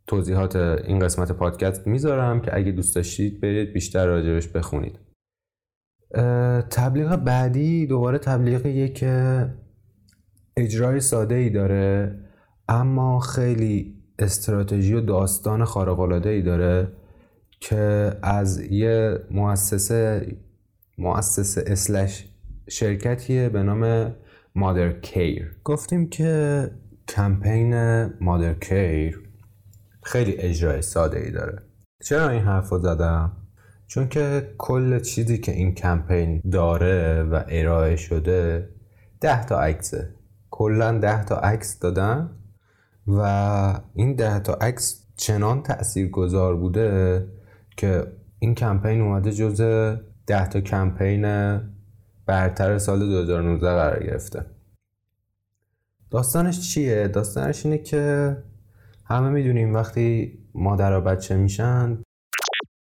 توضیحات 0.06 0.56
این 0.56 0.98
قسمت 0.98 1.32
پادکست 1.32 1.86
می‌ذارم 1.86 2.40
که 2.40 2.56
اگه 2.56 2.72
دوست 2.72 2.94
داشتید 2.94 3.40
برید 3.40 3.72
بیشتر 3.72 4.06
راجبش 4.06 4.48
بخونید. 4.48 4.98
تبلیغ 6.70 7.16
بعدی 7.16 7.86
دوباره 7.86 8.18
تبلیغیه 8.18 8.88
که 8.88 9.46
اجرای 10.56 11.00
ساده 11.00 11.34
ای 11.34 11.50
داره 11.50 12.18
اما 12.68 13.20
خیلی 13.20 14.02
استراتژی 14.18 14.94
و 14.94 15.00
داستان 15.00 15.64
خارق 15.64 16.26
ای 16.26 16.42
داره 16.42 16.92
که 17.60 18.12
از 18.22 18.60
یه 18.60 19.18
مؤسسه 19.30 20.26
مؤسسه 20.98 21.64
اسلش 21.66 22.28
شرکتیه 22.68 23.48
به 23.48 23.62
نام 23.62 24.12
مادر 24.54 24.92
کیر 24.92 25.56
گفتیم 25.64 26.08
که 26.08 26.70
کمپین 27.08 27.74
مادر 28.20 28.54
کیر 28.54 29.31
خیلی 30.02 30.36
اجرای 30.36 30.82
ساده 30.82 31.18
ای 31.18 31.30
داره 31.30 31.62
چرا 32.04 32.28
این 32.28 32.42
حرف 32.42 32.68
رو 32.68 32.78
زدم؟ 32.78 33.32
چون 33.86 34.08
که 34.08 34.54
کل 34.58 35.00
چیزی 35.00 35.38
که 35.38 35.52
این 35.52 35.74
کمپین 35.74 36.42
داره 36.52 37.22
و 37.22 37.44
ارائه 37.48 37.96
شده 37.96 38.68
ده 39.20 39.44
تا 39.44 39.60
عکسه 39.60 40.14
کلا 40.50 40.98
ده 40.98 41.24
تا 41.24 41.36
عکس 41.36 41.78
دادن 41.78 42.30
و 43.06 43.20
این 43.94 44.14
ده 44.14 44.38
تا 44.38 44.54
عکس 44.54 45.06
چنان 45.16 45.62
تأثیر 45.62 46.10
گذار 46.10 46.56
بوده 46.56 47.26
که 47.76 48.12
این 48.38 48.54
کمپین 48.54 49.00
اومده 49.00 49.32
جز 49.32 49.60
ده 50.26 50.48
تا 50.48 50.60
کمپین 50.60 51.22
برتر 52.26 52.78
سال 52.78 52.98
2019 52.98 53.68
قرار 53.68 54.02
گرفته 54.04 54.46
داستانش 56.10 56.60
چیه؟ 56.60 57.08
داستانش 57.08 57.66
اینه 57.66 57.78
که 57.78 58.36
همه 59.12 59.30
می‌دونیم 59.30 59.74
وقتی 59.74 60.38
مادر 60.54 60.98
و 60.98 61.00
بچه 61.00 61.36
میشن 61.36 62.02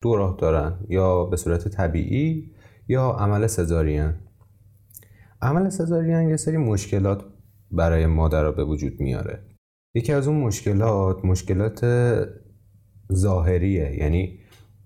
دو 0.02 0.16
راه 0.16 0.38
دارن 0.40 0.80
یا 0.90 1.26
به 1.26 1.38
صورت 1.38 1.68
طبیعی 1.68 2.52
یا 2.88 3.12
عمل 3.12 3.48
سزارین. 3.48 4.14
عمل 5.42 5.70
سزارین 5.70 6.30
یه 6.30 6.38
سری 6.38 6.58
مشکلات 6.58 7.24
برای 7.72 8.06
مادر 8.06 8.52
به 8.52 8.64
وجود 8.64 9.00
میاره. 9.00 9.44
یکی 9.96 10.14
از 10.14 10.28
اون 10.28 10.38
مشکلات 10.38 11.26
مشکلات 11.26 11.86
ظاهریه 13.14 13.98
یعنی 14.00 14.40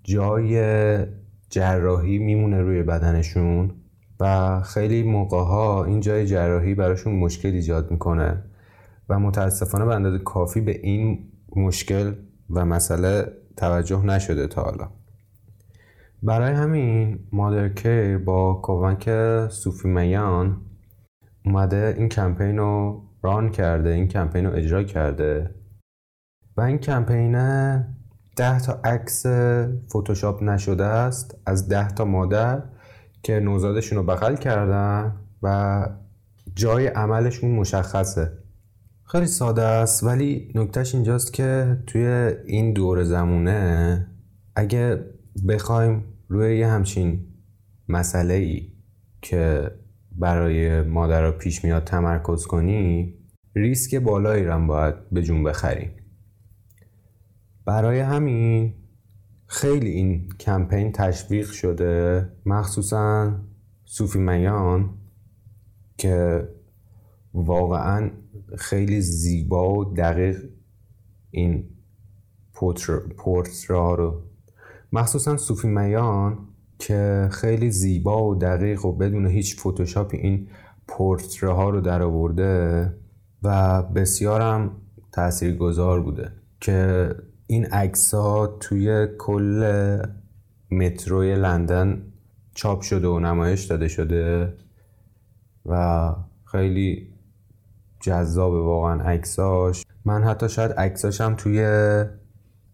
جای 0.04 1.06
جراحی 1.50 2.18
میمونه 2.18 2.62
روی 2.62 2.84
بدنشون 2.84 3.72
و 4.20 4.62
خیلی 4.62 5.04
موقع 5.04 5.38
ها 5.38 5.86
این 5.86 6.00
جای 6.00 6.26
جراحی 6.26 6.76
براشون 6.76 7.16
مشکل 7.16 7.50
ایجاد 7.50 7.92
می‌کنه 7.92 8.44
و 9.10 9.20
متاسفانه 9.20 9.86
به 9.86 9.96
اندازه 9.96 10.20
کافی 10.20 10.62
به 10.62 10.80
این 10.84 11.31
مشکل 11.56 12.14
و 12.50 12.66
مسئله 12.66 13.26
توجه 13.58 14.06
نشده 14.06 14.48
تا 14.48 14.64
حالا. 14.64 14.92
برای 16.24 16.54
همین 16.54 17.20
مادر 17.32 17.70
کیر 17.70 18.18
با 18.18 18.60
کمک 18.64 19.10
صوفی 19.50 19.88
میان 19.88 20.62
اومده 21.46 21.96
این 21.98 22.10
کمپین 22.10 22.58
رو 22.58 23.02
ران 23.24 23.50
کرده 23.50 23.90
این 23.90 24.08
کمپین 24.08 24.46
رو 24.46 24.56
اجرا 24.56 24.84
کرده 24.84 25.56
و 26.58 26.62
این 26.62 26.78
کمپین 26.78 27.32
ده 28.36 28.60
تا 28.60 28.74
عکس 28.84 29.26
فتوشاپ 29.90 30.44
نشده 30.44 30.86
است 30.86 31.38
از 31.46 31.68
ده 31.68 31.88
تا 31.88 32.06
مادر 32.06 32.64
که 33.24 33.40
نوزادشون 33.40 33.98
رو 33.98 34.04
بغل 34.04 34.36
کردن 34.36 35.16
و 35.44 35.88
جای 36.56 36.88
عملشون 36.88 37.52
مشخصه. 37.52 38.41
خیلی 39.12 39.28
ساده 39.28 39.62
است 39.62 40.04
ولی 40.04 40.52
نکتهش 40.56 40.96
اینجاست 40.96 41.34
که 41.34 41.78
توی 41.88 42.06
این 42.46 42.74
دور 42.74 43.04
زمونه 43.04 44.08
اگه 44.56 45.06
بخوایم 45.48 46.04
روی 46.28 46.58
یه 46.58 46.68
همچین 46.68 47.28
مسئله 47.88 48.34
ای 48.34 48.72
که 49.22 49.72
برای 50.12 50.82
مادر 50.82 51.32
پیش 51.32 51.64
میاد 51.64 51.84
تمرکز 51.84 52.46
کنی 52.46 53.14
ریسک 53.56 53.96
بالایی 53.96 54.44
رو 54.44 54.68
باید 54.68 55.10
به 55.10 55.24
جون 55.24 55.44
بخریم 55.44 55.92
برای 57.66 58.00
همین 58.00 58.74
خیلی 59.48 59.90
این 59.90 60.30
کمپین 60.40 60.92
تشویق 60.92 61.52
شده 61.52 62.28
مخصوصا 62.46 63.36
صوفی 63.86 64.20
میان 64.20 64.90
که 65.98 66.48
واقعا 67.34 68.12
خیلی 68.58 69.02
زیبا 69.02 69.74
و 69.74 69.94
دقیق 69.94 70.38
این 71.32 71.64
پورترا 73.18 73.96
رو. 73.96 74.22
مخصوصا 74.92 75.38
صوفی 75.38 75.68
میان 75.68 76.38
که 76.80 77.30
خیلی 77.32 77.72
زیبا 77.72 78.26
و 78.26 78.36
دقیق 78.36 78.86
و 78.86 78.92
بدون 78.92 79.28
هیچ 79.28 79.60
فتوشاپی 79.60 80.18
این 80.18 80.48
پورتره 80.88 81.54
ها 81.54 81.70
رو 81.70 81.82
در 81.82 82.02
آورده 82.02 82.94
و 83.44 83.84
بسیارم 83.84 84.72
تأثیر 85.12 85.58
گذار 85.58 86.02
بوده 86.02 86.32
که 86.62 87.10
این 87.48 87.66
عکس 87.66 88.14
ها 88.14 88.48
توی 88.48 89.08
کل 89.18 90.02
متروی 90.72 91.36
لندن 91.36 92.02
چاپ 92.56 92.82
شده 92.82 93.08
و 93.08 93.20
نمایش 93.20 93.64
داده 93.64 93.88
شده 93.88 94.54
و 95.66 96.16
خیلی 96.46 97.11
جذاب 98.02 98.54
واقعا 98.54 99.02
عکساش. 99.02 99.86
من 100.06 100.24
حتی 100.24 100.50
شاید 100.50 100.72
عکساشم 100.72 101.36
توی 101.38 101.66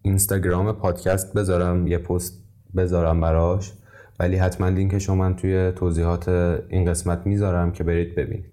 اینستاگرام 0.02 0.72
پادکست 0.72 1.34
بذارم 1.34 1.86
یه 1.86 1.98
پست 1.98 2.44
بذارم 2.76 3.20
براش. 3.20 3.72
ولی 4.20 4.36
حتما 4.36 4.68
لینکشو 4.68 5.14
من 5.14 5.36
توی 5.36 5.72
توضیحات 5.72 6.28
این 6.68 6.90
قسمت 6.90 7.26
می‌ذارم 7.26 7.72
که 7.72 7.84
برید 7.84 8.14
ببینید. 8.14 8.52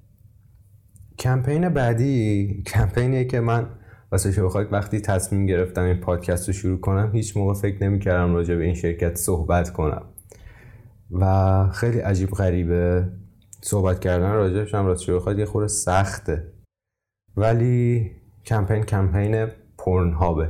کمپین 1.19 1.69
بعدی 1.69 2.63
کمپینیه 2.67 3.25
که 3.25 3.39
من 3.39 3.67
واسه 4.11 4.43
بخواید 4.43 4.73
وقتی 4.73 4.99
تصمیم 4.99 5.45
گرفتم 5.45 5.83
این 5.83 5.99
پادکست 5.99 6.47
رو 6.47 6.53
شروع 6.53 6.79
کنم 6.79 7.11
هیچ 7.13 7.37
موقع 7.37 7.53
فکر 7.53 7.83
نمی 7.83 7.99
کردم 7.99 8.33
راجع 8.33 8.55
به 8.55 8.63
این 8.63 8.73
شرکت 8.73 9.15
صحبت 9.15 9.73
کنم. 9.73 10.01
و 11.11 11.69
خیلی 11.69 11.99
عجیب 11.99 12.29
غریبه 12.29 13.07
صحبت 13.61 13.99
کردن 13.99 14.31
راجعش 14.31 14.75
هم 14.75 14.85
راستش 14.85 15.09
بخواید 15.09 15.39
یه 15.39 15.45
خورده 15.45 15.67
سخته. 15.67 16.54
ولی 17.37 18.11
کمپین 18.45 18.83
کمپین 18.83 19.47
پورن 19.77 20.13
هابه 20.13 20.49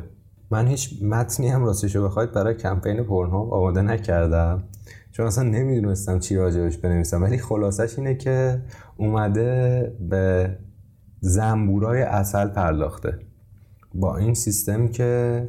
من 0.51 0.67
هیچ 0.67 1.03
متنی 1.03 1.47
هم 1.47 1.65
راستش 1.65 1.97
بخواید 1.97 2.31
برای 2.31 2.53
کمپین 2.53 3.03
پورن 3.03 3.29
هاب 3.29 3.53
آماده 3.53 3.81
نکردم. 3.81 4.63
چون 5.11 5.25
اصلا 5.25 5.43
نمی‌دونستم 5.43 6.19
چی 6.19 6.35
راجبش 6.35 6.77
بنویسم. 6.77 7.23
ولی 7.23 7.37
خلاصش 7.37 7.99
اینه 7.99 8.15
که 8.15 8.61
اومده 8.97 9.91
به 10.09 10.57
زنبورای 11.19 12.01
اصل 12.01 12.47
پرداخته. 12.47 13.19
با 13.93 14.17
این 14.17 14.33
سیستم 14.33 14.87
که 14.87 15.47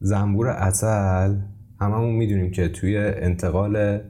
زنبور 0.00 0.48
اصل 0.48 1.34
هممون 1.80 2.14
می‌دونیم 2.14 2.50
که 2.50 2.68
توی 2.68 2.96
انتقال 2.98 4.00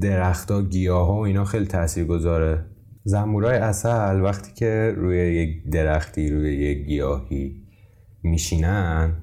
درختها 0.00 0.62
گیاه 0.62 1.06
ها 1.06 1.14
و 1.14 1.24
اینا 1.24 1.44
خیلی 1.44 1.66
تاثیر 1.66 2.04
گذاره 2.04 2.64
زنبورای 3.08 3.58
اصل 3.58 4.20
وقتی 4.20 4.52
که 4.54 4.94
روی 4.96 5.16
یک 5.16 5.70
درختی 5.70 6.30
روی 6.30 6.56
یک 6.56 6.86
گیاهی 6.86 7.62
میشینن 8.22 9.16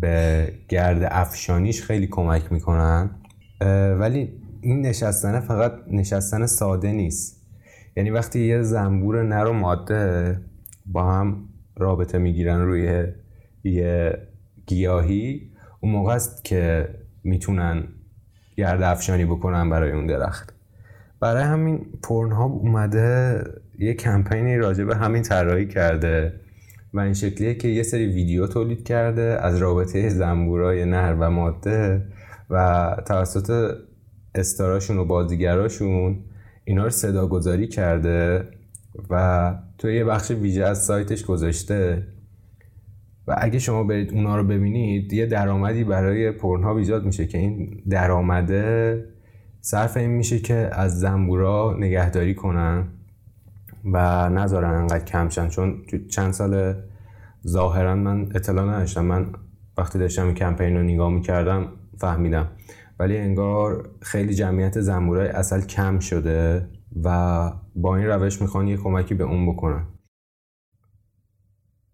به 0.00 0.48
گرد 0.68 1.08
افشانیش 1.10 1.82
خیلی 1.82 2.06
کمک 2.06 2.52
می‌کنن. 2.52 3.10
ولی 3.98 4.32
این 4.60 4.80
نشستن 4.86 5.40
فقط 5.40 5.72
نشستن 5.90 6.46
ساده 6.46 6.92
نیست. 6.92 7.46
یعنی 7.96 8.10
وقتی 8.10 8.40
یه 8.40 8.62
زنبور 8.62 9.22
نر 9.22 9.44
و 9.46 9.52
ماده 9.52 10.40
با 10.86 11.12
هم 11.12 11.48
رابطه 11.76 12.18
می‌گیرن 12.18 12.60
روی 12.60 13.04
یه 13.64 14.18
گیاهی 14.66 15.50
اون 15.80 15.92
موقع 15.92 16.14
است 16.14 16.44
که 16.44 16.88
می‌تونن 17.24 17.84
گرد 18.56 18.82
افشانی 18.82 19.24
بکنن 19.24 19.70
برای 19.70 19.92
اون 19.92 20.06
درخت. 20.06 20.54
برای 21.22 21.42
همین 21.42 21.86
ها 22.10 22.44
اومده 22.44 23.44
یه 23.78 23.94
کمپینی 23.94 24.56
راجع 24.56 24.84
به 24.84 24.96
همین 24.96 25.22
طراحی 25.22 25.68
کرده 25.68 26.40
و 26.94 27.00
این 27.00 27.14
شکلیه 27.14 27.54
که 27.54 27.68
یه 27.68 27.82
سری 27.82 28.06
ویدیو 28.06 28.46
تولید 28.46 28.84
کرده 28.84 29.22
از 29.22 29.58
رابطه 29.58 30.08
زنبورای 30.08 30.84
نر 30.84 31.16
و 31.20 31.30
ماده 31.30 32.06
و 32.50 32.96
توسط 33.06 33.76
استاراشون 34.34 34.98
و 34.98 35.04
بازیگراشون 35.04 36.24
اینا 36.64 36.84
رو 36.84 36.90
صدا 36.90 37.26
گذاری 37.26 37.68
کرده 37.68 38.48
و 39.10 39.54
توی 39.78 39.96
یه 39.96 40.04
بخش 40.04 40.30
ویژه 40.30 40.64
از 40.64 40.84
سایتش 40.84 41.24
گذاشته. 41.24 42.06
و 43.26 43.36
اگه 43.38 43.58
شما 43.58 43.84
برید 43.84 44.12
اونا 44.12 44.36
رو 44.36 44.44
ببینید 44.44 45.12
یه 45.12 45.26
درآمدی 45.26 45.84
برای 45.84 46.30
پرنها 46.30 46.78
ایجاد 46.78 47.04
میشه 47.04 47.26
که 47.26 47.38
این 47.38 47.82
درآمده 47.88 49.04
صرف 49.64 49.96
این 49.96 50.10
میشه 50.10 50.38
که 50.38 50.70
از 50.72 51.00
زنبورا 51.00 51.76
نگهداری 51.78 52.34
کنن 52.34 52.88
و 53.84 54.28
نذارن 54.28 54.74
انقدر 54.74 55.04
کمشن 55.04 55.48
چون 55.48 55.82
چند 56.10 56.32
سال 56.32 56.74
ظاهرا 57.46 57.94
من 57.94 58.28
اطلاع 58.34 58.64
نداشتم. 58.64 59.04
من 59.04 59.32
وقتی 59.78 59.98
داشتم 59.98 60.34
کمپین 60.34 60.76
رو 60.76 60.82
نگاه 60.82 61.10
می‌کردم 61.10 61.68
فهمیدم. 61.98 62.50
ولی 62.98 63.18
انگار 63.18 63.90
خیلی 64.00 64.34
جمعیت 64.34 64.80
زنبورای 64.80 65.28
اصل 65.28 65.60
کم 65.60 65.98
شده 65.98 66.68
و 67.04 67.52
با 67.76 67.96
این 67.96 68.06
روش 68.06 68.42
می‌خوان 68.42 68.68
یه 68.68 68.76
کمکی 68.76 69.14
به 69.14 69.24
اون 69.24 69.52
بکنن. 69.52 69.86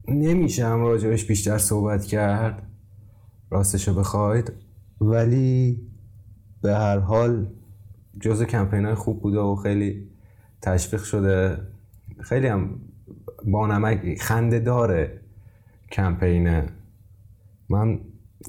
نمیشم 0.09 0.81
راجبش 0.81 1.25
بیشتر 1.25 1.59
صحبت 1.59 2.05
کرد. 2.05 2.71
راستشو 3.51 3.95
بخواید. 3.95 4.53
ولی 5.01 5.83
به 6.63 6.75
هر 6.75 6.99
حال 6.99 7.58
جز 8.21 8.43
کمپین 8.43 8.85
های 8.85 8.95
خوب 8.95 9.23
بوده 9.23 9.39
و 9.39 9.57
خیلی 9.57 10.09
تشویق 10.63 11.03
شده. 11.03 11.59
خیلی 12.21 12.47
هم 12.47 12.81
با 13.45 13.67
نمک 13.67 14.19
خنده 14.21 14.59
داره 14.59 15.21
کمپینه 15.93 16.67
من 17.69 18.01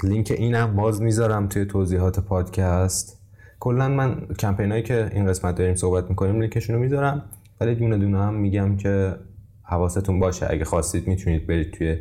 لینک 0.03 0.33
اینم 0.37 0.75
باز 0.75 1.01
می‌ذارم 1.01 1.47
توی 1.47 1.65
توضیحات 1.65 2.19
پادکست. 2.19 3.19
کلا 3.59 3.89
من 3.89 4.27
کمپین 4.39 4.71
هایی 4.71 4.83
که 4.83 5.09
این 5.13 5.25
قسمت 5.25 5.55
داریم 5.55 5.75
صحبت 5.75 6.09
می‌کنیم 6.09 6.41
لینکشون 6.41 6.75
رو 6.75 6.81
می‌ذارم 6.81 7.23
ولی 7.61 7.75
دونه 7.75 7.97
دونه 7.97 8.17
هم 8.17 8.33
میگم 8.33 8.77
که 8.77 9.15
حواستون 9.63 10.19
باشه. 10.19 10.47
اگه 10.49 10.65
خواستید 10.65 11.07
می‌تونید 11.07 11.47
برید 11.47 11.71
توی 11.71 11.97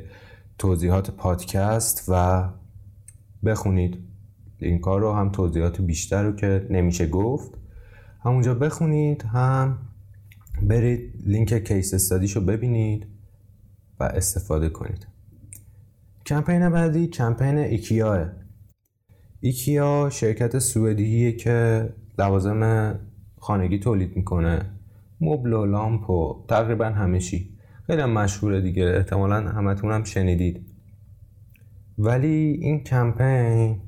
توضیحات 0.58 1.10
پادکست 1.10 2.04
و 2.08 2.44
بخونید. 3.44 4.07
این 4.60 4.78
کار 4.78 5.00
رو 5.00 5.12
هم 5.12 5.30
توضیحات 5.30 5.80
بیشتر 5.80 6.22
رو 6.22 6.32
که 6.36 6.66
نمیشه 6.70 7.06
گفت. 7.06 7.52
همونجا 8.24 8.54
بخونید 8.54 9.22
هم 9.22 9.78
برید 10.62 11.22
لینک 11.26 11.64
case 11.64 11.94
study 11.94 12.24
ش 12.24 12.36
رو 12.36 12.42
ببینید 12.42 13.06
و 14.00 14.04
استفاده 14.04 14.68
کنید. 14.68 15.06
کمپین 16.26 16.70
بعدی 16.70 17.06
کمپین 17.06 17.58
ایکیاه 17.58 18.26
ایکیا 19.40 20.10
شرکت 20.12 20.58
سوئدیه 20.58 21.32
که 21.32 21.88
لوازم 22.18 22.94
خانگی 23.38 23.78
تولید 23.78 24.16
می‌کنه. 24.16 24.70
مبل 25.20 25.52
و 25.52 25.66
لامپ 25.66 26.10
و 26.10 26.44
تقریبا 26.48 26.84
همه 26.84 27.20
چی. 27.20 27.58
خیلی 27.86 28.04
مشهوره 28.04 28.60
دیگه 28.60 28.84
احتمالا 28.84 29.36
همتون 29.36 29.92
هم 29.92 30.04
شنیدید. 30.04 30.66
ولی 31.98 32.58
این 32.60 32.84
کمپین 32.84 33.80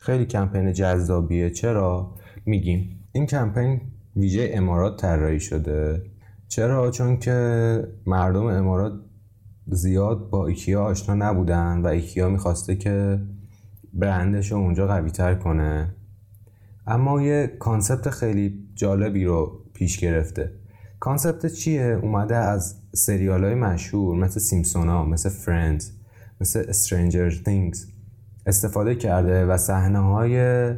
خیلی 0.00 0.26
کمپین 0.26 0.72
جذابیه. 0.72 1.50
چرا؟ 1.50 2.14
میگیم. 2.46 3.04
این 3.12 3.26
کمپین 3.26 3.80
ویژه 4.16 4.50
امارات 4.54 5.00
طراحی 5.00 5.40
شده. 5.40 6.02
چرا؟ 6.48 6.90
چون 6.90 7.16
که 7.16 7.84
مردم 8.06 8.44
امارات 8.44 8.92
زیاد 9.66 10.30
با 10.30 10.46
ایکیا 10.46 10.82
آشنا 10.84 11.14
نبودن 11.14 11.80
و 11.82 11.86
ایکیا 11.86 12.28
می‌خواسته 12.28 12.76
که 12.76 13.20
برندش 13.92 14.52
رو 14.52 14.58
اونجا 14.58 14.86
قوی 14.86 15.10
تر 15.10 15.34
کنه. 15.34 15.94
اما 16.86 17.22
یه 17.22 17.56
concept 17.58 18.10
خیلی 18.10 18.68
جالبی 18.74 19.24
رو 19.24 19.64
پیش 19.74 19.98
گرفته. 19.98 20.52
concept 21.00 21.46
چیه؟ 21.46 21.98
اومده 22.02 22.36
از 22.36 22.82
سریال 22.94 23.44
های 23.44 23.54
مشهور 23.54 24.16
مثل 24.16 24.40
سیمپسون 24.40 24.88
ها 24.88 25.04
مثل 25.04 25.28
Friends 25.28 25.90
مثل 26.40 26.72
Stranger 26.72 27.34
Things. 27.34 27.89
استفاده 28.50 28.94
کرده 28.94 29.46
و 29.46 29.56
صحنه 29.56 29.98
های 29.98 30.70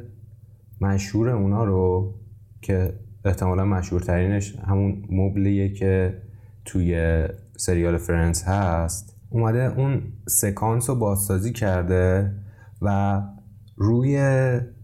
مشهور 0.80 1.28
اونا 1.28 1.64
رو 1.64 2.14
که 2.62 2.92
احتمالا 3.24 3.64
مشهورترینش 3.64 4.56
همون 4.56 5.02
مبلیه 5.10 5.72
که 5.72 6.22
توی 6.64 7.22
سریال 7.56 7.96
Friends 7.96 8.44
هست 8.44 9.16
اومده 9.30 9.78
اون 9.78 10.02
سکانس 10.28 10.90
رو 10.90 10.96
بازسازی 10.96 11.52
کرده 11.52 12.34
و 12.82 13.20
روی 13.76 14.18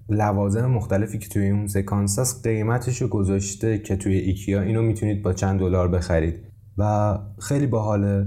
لوازم 0.08 0.66
مختلفی 0.66 1.18
که 1.18 1.28
توی 1.28 1.50
اون 1.50 1.66
سکانس 1.66 2.18
هست 2.18 2.46
قیمتش 2.46 3.02
رو 3.02 3.08
گذاشته 3.08 3.78
که 3.78 3.96
توی 3.96 4.14
ایکیا 4.14 4.62
اینو 4.62 4.82
می‌تونید 4.82 5.22
با 5.22 5.32
چند 5.32 5.60
دلار 5.60 5.88
بخرید. 5.88 6.34
و 6.78 7.14
خیلی 7.38 7.66
باحاله. 7.66 8.26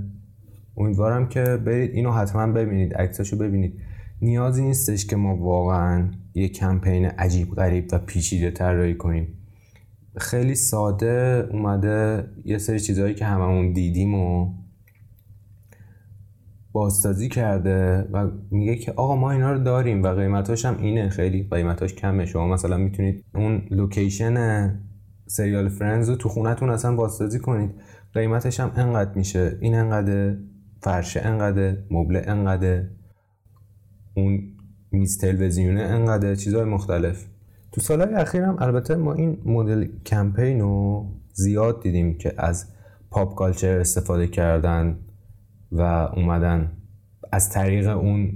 امیدوارم 0.78 1.28
که 1.28 1.44
برید 1.44 1.92
اینو 1.92 2.12
حتما 2.12 2.48
ببینید 2.48 2.94
عکساشو 2.94 3.38
ببینید. 3.38 3.82
نیازی 4.22 4.64
نیستش 4.64 5.06
که 5.06 5.16
ما 5.16 5.36
واقعا 5.36 6.12
یه 6.34 6.48
کمپین 6.48 7.06
عجیب 7.06 7.56
غریب 7.56 7.88
و 7.92 8.00
پیچیده 8.00 8.52
طراحی 8.52 8.96
کنیم. 8.96 9.38
خیلی 10.18 10.56
ساده 10.56 11.48
اومده 11.52 12.28
یه 12.46 12.58
سری 12.58 12.80
چیزهایی 12.80 13.16
که 13.16 13.26
هممون 13.26 13.74
دیدیم 13.74 14.16
و 14.16 14.54
بازسازی 16.72 17.30
کرده 17.30 18.08
و 18.14 18.32
میگه 18.52 18.76
که 18.76 18.92
آقا 18.92 19.16
ما 19.16 19.32
اینا 19.32 19.52
رو 19.52 19.60
داریم 19.64 20.04
و 20.04 20.08
قیمتاش 20.08 20.66
هم 20.66 20.78
اینه 20.78 21.10
خیلی 21.10 21.48
قیمتاش 21.52 21.94
کمه. 21.94 22.26
شما 22.26 22.48
مثلا 22.48 22.78
می‌تونید 22.78 23.26
اون 23.36 23.68
لوکیشن 23.70 24.80
سریال 25.28 25.70
فرنز 25.70 26.10
رو 26.10 26.16
تو 26.16 26.30
خونتون 26.30 26.70
اصلا 26.70 26.96
بازسازی 26.96 27.40
کنید. 27.40 27.72
قیمتش 28.14 28.60
هم 28.60 28.72
انقدر 28.76 29.16
میشه 29.16 29.58
این 29.62 29.76
انقدر 29.76 30.38
فرشه 30.82 31.22
انقدر 31.22 31.78
مبله 31.92 32.24
انقدر. 32.28 32.84
اون 34.14 34.44
میز 34.92 35.18
تلویزیونه 35.18 35.82
انقدر 35.82 36.36
چیزهای 36.36 36.66
مختلف. 36.66 37.26
تو 37.72 37.82
سالهای 37.82 38.14
اخیر 38.14 38.42
هم 38.42 38.56
البته 38.60 38.96
ما 38.96 39.14
این 39.14 39.38
مدل 39.46 39.88
کمپین 40.06 40.60
رو 40.60 41.06
زیاد 41.34 41.84
دیدیم 41.84 42.18
که 42.18 42.34
از 42.38 42.66
پاپ 43.12 43.36
کالچر 43.36 43.80
استفاده 43.80 44.28
کردن 44.28 45.00
و 45.72 45.82
اومدن 46.16 46.72
از 47.32 47.50
طریق 47.50 47.88
اون 47.88 48.32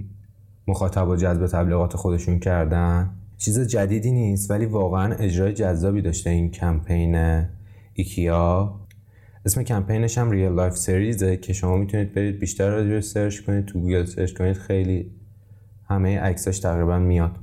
مخاطب 0.67 1.07
و 1.07 1.15
جذب 1.15 1.47
تبلیغات 1.47 1.95
خودشون 1.95 2.39
کردن. 2.39 3.09
چیز 3.37 3.59
جدیدی 3.59 4.11
نیست 4.11 4.51
ولی 4.51 4.65
واقعا 4.65 5.13
اجرای 5.13 5.53
جذابی 5.53 6.01
داشته 6.01 6.29
این 6.29 6.51
کمپین 6.51 7.45
ایکیا. 7.93 8.79
اسم 9.45 9.63
کمپینش 9.63 10.17
هم 10.17 10.31
Real 10.31 10.51
Life 10.51 10.75
Series 10.75 11.28
ه 11.28 11.37
که 11.37 11.53
شما 11.53 11.77
می‌تونید 11.77 12.13
برید 12.13 12.39
بیشتر 12.39 12.69
راجع 12.69 12.99
سرچ 12.99 13.39
کنید 13.39 13.65
تو 13.65 13.79
گوگل 13.79 14.05
سرچ 14.05 14.33
کنید 14.33 14.57
خیلی 14.57 15.11
همه 15.95 16.19
عکساش 16.19 16.59
تقریبا 16.59 16.99
میاد. 16.99 17.37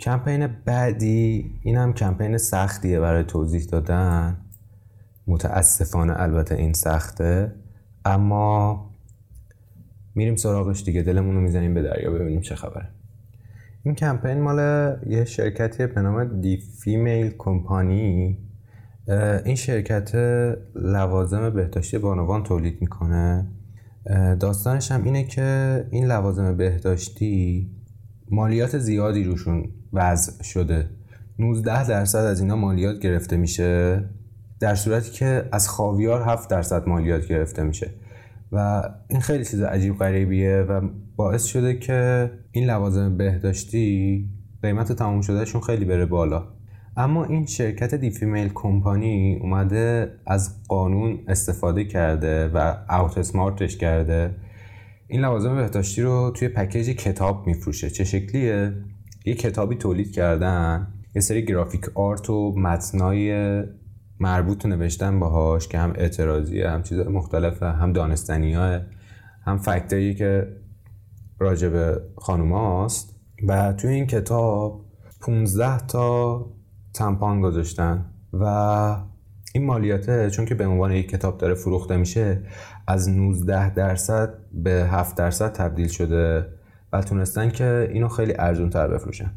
کمپین 0.00 0.46
بعدی 0.46 1.50
این 1.62 1.76
هم 1.76 1.92
کمپین 1.92 2.38
سختیه 2.38 3.00
برای 3.00 3.24
توضیح 3.24 3.64
دادن. 3.64 4.36
متاسفانه 5.26 6.14
البته 6.16 6.54
این 6.54 6.72
سخته. 6.72 7.52
اما 8.04 8.90
میریم 10.14 10.36
سراغش 10.36 10.84
دیگه. 10.84 11.02
دلمون 11.02 11.34
رو 11.34 11.40
می‌زنیم 11.40 11.74
به 11.74 11.82
دریا 11.82 12.10
ببینیم 12.10 12.40
چه 12.40 12.54
خبره. 12.54 12.88
این 13.82 13.94
کمپین 13.94 14.40
مال 14.40 14.58
یه 15.06 15.24
شرکتی 15.24 15.86
به 15.86 16.00
نام 16.00 16.40
دی 16.40 16.56
فیمیل 16.56 17.34
کمپانی 17.38 18.38
این 19.44 19.54
شرکت 19.54 20.14
لوازم 20.74 21.50
بهداشتی 21.50 21.98
بانوان 21.98 22.42
تولید 22.42 22.80
می‌کنه. 22.80 23.46
داستانش 24.40 24.90
هم 24.92 25.04
اینه 25.04 25.24
که 25.24 25.84
این 25.90 26.06
لوازم 26.06 26.56
بهداشتی 26.56 27.70
مالیات 28.30 28.78
زیادی 28.78 29.24
روشون 29.24 29.70
وضع 29.92 30.42
شده. 30.42 30.90
19 31.38 31.88
درصد 31.88 32.18
از 32.18 32.40
اینا 32.40 32.56
مالیات 32.56 32.98
گرفته 32.98 33.36
میشه 33.36 34.04
در 34.60 34.74
صورتی 34.74 35.10
که 35.10 35.48
از 35.52 35.68
خاویار 35.68 36.22
7 36.22 36.50
درصد 36.50 36.88
مالیات 36.88 37.26
گرفته 37.26 37.62
میشه. 37.62 37.90
و 38.52 38.82
این 39.08 39.20
خیلی 39.20 39.44
چیز 39.44 39.62
عجیب 39.62 39.98
غریبیه 39.98 40.56
و 40.56 40.88
باعث 41.16 41.44
شده 41.44 41.78
که 41.78 42.30
این 42.52 42.64
لوازم 42.64 43.16
بهداشتی 43.16 44.28
قیمت 44.62 44.92
تمام 44.92 45.20
شدهشون 45.20 45.60
خیلی 45.60 45.84
بره 45.84 46.06
بالا. 46.06 46.55
اما 46.98 47.24
این 47.24 47.46
شرکت 47.46 47.94
دی 47.94 48.10
فیمیل 48.10 48.50
کمپانی 48.54 49.38
اومده 49.42 50.12
از 50.26 50.62
قانون 50.68 51.18
استفاده 51.28 51.84
کرده 51.84 52.48
و 52.48 52.76
اوت 52.90 53.22
سمارتش 53.22 53.76
کرده. 53.76 54.34
این 55.08 55.20
لوازم 55.20 55.56
بهداشتی 55.56 56.02
رو 56.02 56.32
توی 56.36 56.48
پکیج 56.48 56.90
کتاب 56.90 57.46
میفروشه. 57.46 57.90
چه 57.90 58.04
شکلیه؟ 58.04 58.72
یه 59.24 59.34
کتابی 59.34 59.76
تولید 59.76 60.12
کردن. 60.12 60.86
یه 61.14 61.22
سری 61.22 61.44
گرافیک 61.44 61.88
آرت 61.94 62.30
و 62.30 62.54
متنای 62.58 63.62
مربوط 64.20 64.66
نوشتن 64.66 65.20
باهاش 65.20 65.68
که 65.68 65.78
هم 65.78 65.92
اعتراضیه 65.96 66.70
هم 66.70 66.82
چیز 66.82 66.98
مختلفه 66.98 67.66
هم 67.66 67.92
دانستنی 67.92 68.54
هم 69.46 69.58
فکتایی 69.58 70.14
که 70.14 70.48
راجب 71.38 71.98
خانوماست. 72.16 73.16
و 73.48 73.72
توی 73.72 73.90
این 73.90 74.06
کتاب 74.06 74.84
15 75.20 75.78
تا 75.78 76.55
تمپان 76.96 77.40
گذاشتن. 77.40 78.04
و 78.32 78.44
این 79.54 79.64
مالیاته 79.64 80.30
چون 80.30 80.44
که 80.44 80.54
به 80.54 80.66
عنوان 80.66 80.92
یک 80.92 81.08
کتاب 81.08 81.38
داره 81.38 81.54
فروخته 81.54 81.96
میشه 81.96 82.40
از 82.86 83.08
19 83.08 83.74
درصد 83.74 84.34
به 84.52 84.70
7 84.70 85.16
درصد 85.16 85.52
تبدیل 85.52 85.88
شده 85.88 86.46
و 86.92 87.02
تونستن 87.02 87.50
که 87.50 87.88
اینو 87.92 88.08
خیلی 88.08 88.34
ارزون 88.38 88.70
تر 88.70 88.88
بفروشن. 88.88 89.30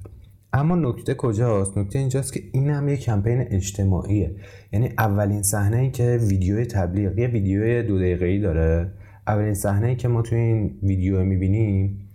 اما 0.53 0.75
نکته 0.75 1.13
کجاست؟ 1.13 1.77
نکته 1.77 1.99
اینجاست 1.99 2.33
که 2.33 2.43
این 2.51 2.69
هم 2.69 2.89
یه 2.89 2.97
کمپین 2.97 3.45
اجتماعیه. 3.49 4.35
یعنی 4.71 4.89
اولین 4.97 5.43
صحنه 5.43 5.77
ای 5.77 5.91
که 5.91 6.19
ویدیو 6.21 6.65
تبلیغ 6.65 7.19
یه 7.19 7.27
ویدیو 7.27 7.83
دو 7.83 7.93
ای 7.95 8.39
داره. 8.39 8.91
اولین 9.27 9.53
صحنه 9.53 9.87
ای 9.87 9.95
که 9.95 10.07
ما 10.07 10.21
توی 10.21 10.37
این 10.37 10.79
ویدیو 10.83 11.23
می‌بینیم 11.23 12.09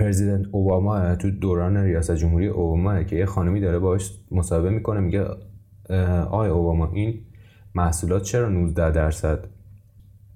پرزیدنت 0.00 0.46
اوباما 0.52 1.14
تو 1.14 1.30
دوران 1.30 1.76
ریاست 1.76 2.14
جمهوری 2.14 2.46
اوباما 2.46 3.02
که 3.02 3.16
یه 3.16 3.26
خانمی 3.26 3.60
داره 3.60 3.78
باش 3.78 4.18
مصاحبه 4.30 4.70
می‌کنه 4.70 5.00
میگه 5.00 5.26
آقای 6.30 6.50
اوباما 6.50 6.90
این 6.92 7.20
محصولات 7.74 8.22
چرا 8.22 8.48
19 8.48 8.90
درصد 8.90 9.38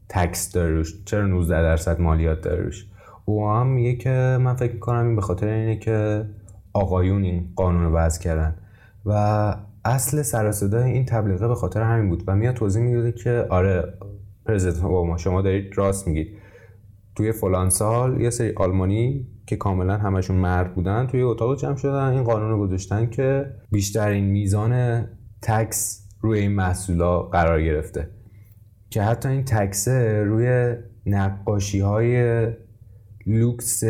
تکس 0.08 0.52
داره 0.52 0.70
روش؟ 0.70 1.04
چرا 1.04 1.26
19 1.26 1.62
درصد 1.62 2.00
مالیات 2.00 2.40
داره 2.40 2.62
روش؟ 2.62 2.86
او 3.24 3.64
میگه 3.64 3.96
که 3.96 4.38
من 4.40 4.54
فکر 4.54 4.72
می‌کنم 4.72 5.06
این 5.06 5.16
به 5.16 5.22
خاطر 5.22 5.46
اینه 5.46 5.76
که 5.76 6.24
آقایون 6.72 7.22
این 7.22 7.48
قانون 7.56 7.82
رو 7.82 7.90
وضع 7.92 8.22
کردن. 8.22 8.54
و 9.06 9.56
اصل 9.84 10.22
سر 10.22 10.74
این 10.74 11.04
تبلیغه 11.04 11.48
به 11.48 11.54
خاطر 11.54 11.82
همین 11.82 12.08
بود. 12.08 12.24
و 12.26 12.36
میاد 12.36 12.54
توضیح 12.54 12.82
میده 12.82 13.12
که 13.12 13.46
آره 13.50 13.94
پرزیدنت 14.46 14.84
اوباما 14.84 15.16
شما 15.16 15.42
دارید 15.42 15.78
راست 15.78 16.08
میگید. 16.08 16.36
توی 17.16 17.32
فلان 17.32 17.70
سال 17.70 18.20
یه 18.20 18.30
سری 18.30 18.52
آلمانی 18.56 19.26
که 19.46 19.56
کاملا 19.56 19.98
همشون 19.98 20.36
مرد 20.36 20.74
بودن 20.74 21.06
توی 21.06 21.22
اتاق 21.22 21.58
جمع 21.58 21.76
شدن. 21.76 22.08
این 22.08 22.24
قانون 22.24 22.50
رو 22.50 22.60
گذاشتن 22.60 23.10
که 23.10 23.46
بیشترین 23.72 24.24
میزان 24.24 25.04
تکس 25.42 26.08
روی 26.20 26.38
این 26.38 26.52
محصولا 26.52 27.22
قرار 27.22 27.62
گرفته. 27.62 28.10
که 28.90 29.02
حتی 29.02 29.28
این 29.28 29.44
تکسه 29.44 30.24
روی 30.24 30.74
نقاشی 31.06 31.80
های 31.80 32.46
لوکس 33.26 33.84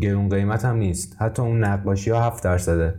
گرون 0.00 0.28
قیمت 0.28 0.64
هم 0.64 0.76
نیست. 0.76 1.16
حتی 1.18 1.42
اون 1.42 1.64
نقاشی 1.64 2.10
ها 2.10 2.22
7 2.22 2.44
درصده 2.44 2.94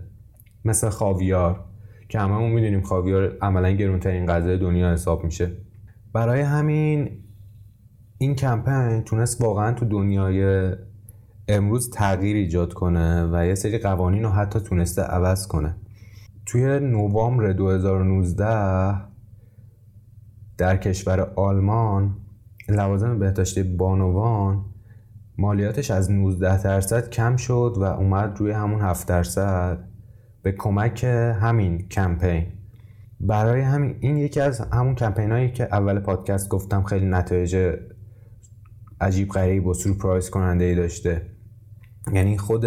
مثل 0.66 0.90
خاویار. 0.90 1.66
که 2.10 2.20
هممون 2.20 2.52
می‌دونیم 2.52 2.82
خاویار 2.82 3.38
عملا 3.42 3.72
گرونترین 3.72 4.26
غذای 4.26 4.58
دنیا 4.58 4.94
حساب 4.94 5.24
میشه. 5.24 5.52
برای 6.14 6.42
همین 6.42 7.25
این 8.18 8.36
کمپین 8.36 9.02
تونست 9.02 9.42
واقعا 9.42 9.74
تو 9.74 9.86
دنیای 9.86 10.72
امروز 11.48 11.90
تغییر 11.90 12.36
ایجاد 12.36 12.74
کنه 12.74 13.30
و 13.32 13.46
یه 13.46 13.56
سری 13.56 13.78
قوانین 13.78 14.24
رو 14.24 14.30
حتی 14.30 14.60
تونسته 14.60 15.02
عوض 15.02 15.48
کنه. 15.48 15.76
توی 16.46 16.80
نوامبر 16.80 17.52
2019 17.52 19.02
در 20.58 20.78
کشور 20.78 21.20
آلمان 21.36 22.18
لوازم 22.70 23.20
بهداشتی 23.20 23.64
بانوان 23.64 24.66
مالیاتش 25.38 25.92
از 25.92 26.12
19 26.12 26.64
درصد 26.64 27.10
کم 27.10 27.36
شد 27.36 27.74
و 27.78 27.84
اومد 27.84 28.38
روی 28.40 28.52
همون 28.52 28.82
7 28.82 29.08
درصد 29.08 29.84
به 30.42 30.52
کمک 30.52 31.04
همین 31.42 31.88
کمپین. 31.88 32.46
برای 33.20 33.62
همین 33.62 33.96
این 34.00 34.18
یکی 34.18 34.42
از 34.42 34.60
همون 34.60 34.96
کمپین 34.96 35.32
هایی 35.32 35.52
که 35.52 35.64
اول 35.64 36.00
پادکست 36.00 36.50
گفتم 36.50 36.84
خیلی 36.84 37.06
نتایج 37.06 37.76
عجیب 39.02 39.30
غریب 39.30 39.68
و 39.68 39.74
سورپرایز 39.74 40.30
کننده 40.30 40.66
ای 40.66 40.76
داشته. 40.76 41.22
یعنی 42.14 42.38
خود 42.38 42.66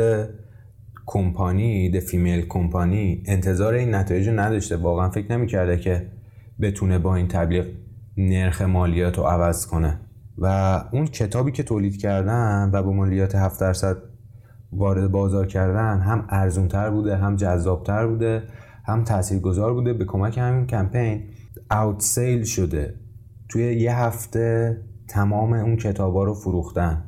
کمپانی 1.07 1.91
د 1.91 1.99
فیمیل 1.99 2.47
کمپانی 2.49 3.23
انتظار 3.27 3.75
این 3.75 3.95
نتایج 3.95 4.29
رو 4.29 4.41
نداشته. 4.41 4.77
واقعا 4.77 5.11
فکر 5.11 5.33
نمی‌کرده 5.33 5.77
که 5.77 6.07
بتونه 6.61 6.99
با 6.99 7.15
این 7.17 7.29
تبلیغ 7.29 7.67
نرخ 8.17 8.63
مالیات 8.63 9.19
رو 9.19 9.25
عوض 9.25 9.67
کنه. 9.67 10.01
و 10.39 10.47
اون 10.93 11.07
کتابی 11.07 11.53
که 11.53 11.63
تولید 11.63 11.97
کردن 11.97 12.71
و 12.73 12.83
با 12.83 12.93
مالیات 12.93 13.35
7 13.35 13.61
درصد 13.61 13.97
وارد 14.73 15.11
بازار 15.11 15.47
کردن 15.47 16.01
هم 16.01 16.27
ارزونتر 16.29 16.91
بوده 16.91 17.17
هم 17.17 17.37
جذابتر 17.37 18.07
بوده 18.07 18.43
هم 18.87 19.05
تاثیرگذار 19.05 19.75
بوده. 19.75 19.93
به 19.93 20.05
کمک 20.05 20.39
همین 20.39 20.67
کمپین 20.67 21.23
اوت 21.71 22.01
سیل 22.01 22.45
شده. 22.45 22.95
توی 23.49 23.75
یه 23.75 23.97
هفته 23.97 24.77
تمام 25.09 25.53
اون 25.53 25.77
کتابا 25.77 26.25
رو 26.25 26.35
فروختن. 26.35 27.05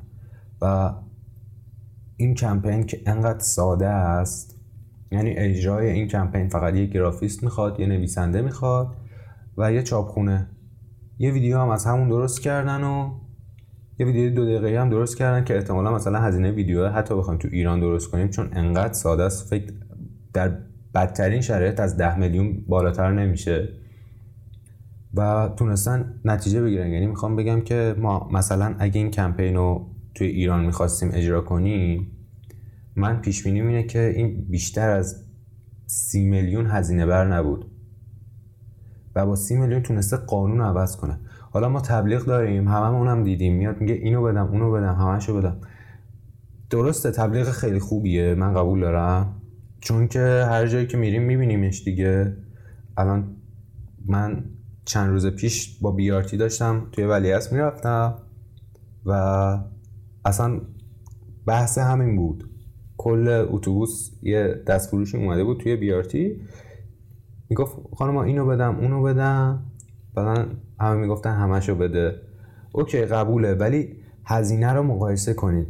و 0.63 0.95
این 2.17 2.35
کمپین 2.35 2.87
که 2.87 3.01
انقدر 3.07 3.39
ساده 3.39 3.89
است 3.89 4.61
یعنی 5.13 5.31
اجرای 5.31 5.91
این 5.91 6.09
کمپین 6.09 6.49
فقط 6.49 6.75
یه 6.75 6.87
گرافیست 6.87 7.45
می‌خواد 7.45 7.81
یه 7.81 7.87
نویسنده 7.87 8.43
می‌خواد 8.43 8.97
و 9.57 9.73
یه 9.73 9.83
چاپخونه. 9.83 10.49
یه 11.19 11.33
ویدیو 11.33 11.59
هم 11.59 11.69
از 11.69 11.85
همون 11.85 12.09
درست 12.09 12.41
کردن 12.41 12.85
و 12.85 13.11
یه 13.99 14.07
ویدیو 14.07 14.35
دو 14.35 14.45
دقیقه 14.45 14.81
هم 14.81 14.91
درست 14.91 15.17
کردن 15.17 15.45
که 15.45 15.57
احتمالا 15.57 15.95
مثلا 15.95 16.19
هزینه 16.19 16.51
ویدیو 16.51 16.89
حتی 16.89 17.17
بخوایم 17.17 17.39
تو 17.39 17.49
ایران 17.53 17.81
درست 17.81 18.11
کنیم 18.11 18.29
چون 18.29 18.49
انقدر 18.53 18.93
ساده 18.93 19.23
است. 19.23 19.51
فکر 19.51 19.73
در 20.33 20.59
بدترین 20.95 21.41
شرایط 21.41 21.81
از 21.81 21.97
ده 21.97 22.19
میلیون 22.19 22.65
بالاتر 22.69 23.13
نمیشه. 23.13 23.69
و 25.15 25.51
تونستن 25.57 26.21
نتیجه 26.25 26.63
بگیرن. 26.63 26.91
یعنی 26.91 27.07
می‌خوام 27.07 27.37
بگم 27.37 27.61
که 27.61 27.95
ما 27.99 28.29
مثلا 28.33 28.75
اگه 28.79 29.01
این 29.01 29.11
کمپین 29.11 29.57
رو 29.57 29.91
توی 30.15 30.27
ایران 30.27 30.65
می‌خواستیم 30.65 31.11
اجرا 31.13 31.41
کنیم 31.41 32.11
من 32.97 33.21
پیش 33.21 33.45
بینیم 33.45 33.67
اینه 33.67 33.83
که 33.83 34.13
این 34.17 34.45
بیشتر 34.51 34.91
از 34.91 35.25
سی 35.87 36.25
میلیون 36.25 36.67
هزینه 36.67 37.07
بر 37.07 37.35
نبود. 37.37 37.71
و 39.15 39.27
با 39.27 39.37
سی 39.37 39.57
میلیون 39.57 39.83
تونسته 39.83 40.17
قانون 40.17 40.61
عوض 40.61 40.97
کنه. 40.97 41.21
حالا 41.51 41.69
ما 41.69 41.81
تبلیغ 41.81 42.25
داریم 42.25 42.69
همه 42.69 42.89
اونم 42.89 43.25
دیدیم. 43.25 43.57
میاد 43.57 43.81
میگه 43.81 43.95
اینو 43.95 44.23
بدم 44.23 44.47
اونو 44.47 44.73
بدم 44.73 44.95
همشو 44.95 45.37
بدم. 45.37 45.57
درسته 46.71 47.11
تبلیغ 47.11 47.51
خیلی 47.51 47.79
خوبیه 47.79 48.35
من 48.35 48.55
قبول 48.55 48.81
دارم. 48.81 49.43
چون 49.81 50.09
که 50.09 50.45
هر 50.49 50.67
جایی 50.67 50.87
که 50.87 50.97
میریم 50.97 51.23
میبینیمش 51.23 51.85
دیگه. 51.85 52.37
الان 52.97 53.37
من 54.07 54.45
چند 54.91 55.11
روز 55.11 55.27
پیش 55.27 55.79
با 55.81 55.91
بیارتی 55.91 56.37
داشتم 56.37 56.87
توی 56.93 57.05
ولیعصر 57.05 57.53
می‌رفتم 57.53 58.19
و 59.07 59.13
اصلا 60.25 60.61
بحث 61.47 61.79
همین 61.79 62.17
بود. 62.17 62.51
کل 62.97 63.47
اتوبوس 63.51 64.11
یه 64.23 64.63
دستفروشی 64.67 65.17
اومده 65.17 65.45
بود 65.45 65.61
توی 65.61 65.77
بیارتی 65.77 66.41
می‌گفت 67.51 67.77
خانم 67.97 68.17
اینو 68.17 68.47
بدم 68.47 68.77
اونو 68.77 69.03
بدم. 69.03 69.63
بعدا 70.15 70.47
همه 70.81 71.01
می‌گفتن 71.01 71.35
همشو 71.35 71.75
بده. 71.75 72.15
اوکی 72.73 73.01
قبوله 73.01 73.55
ولی 73.55 73.97
هزینه 74.25 74.73
رو 74.73 74.83
مقایسه 74.83 75.35
کنید. 75.35 75.67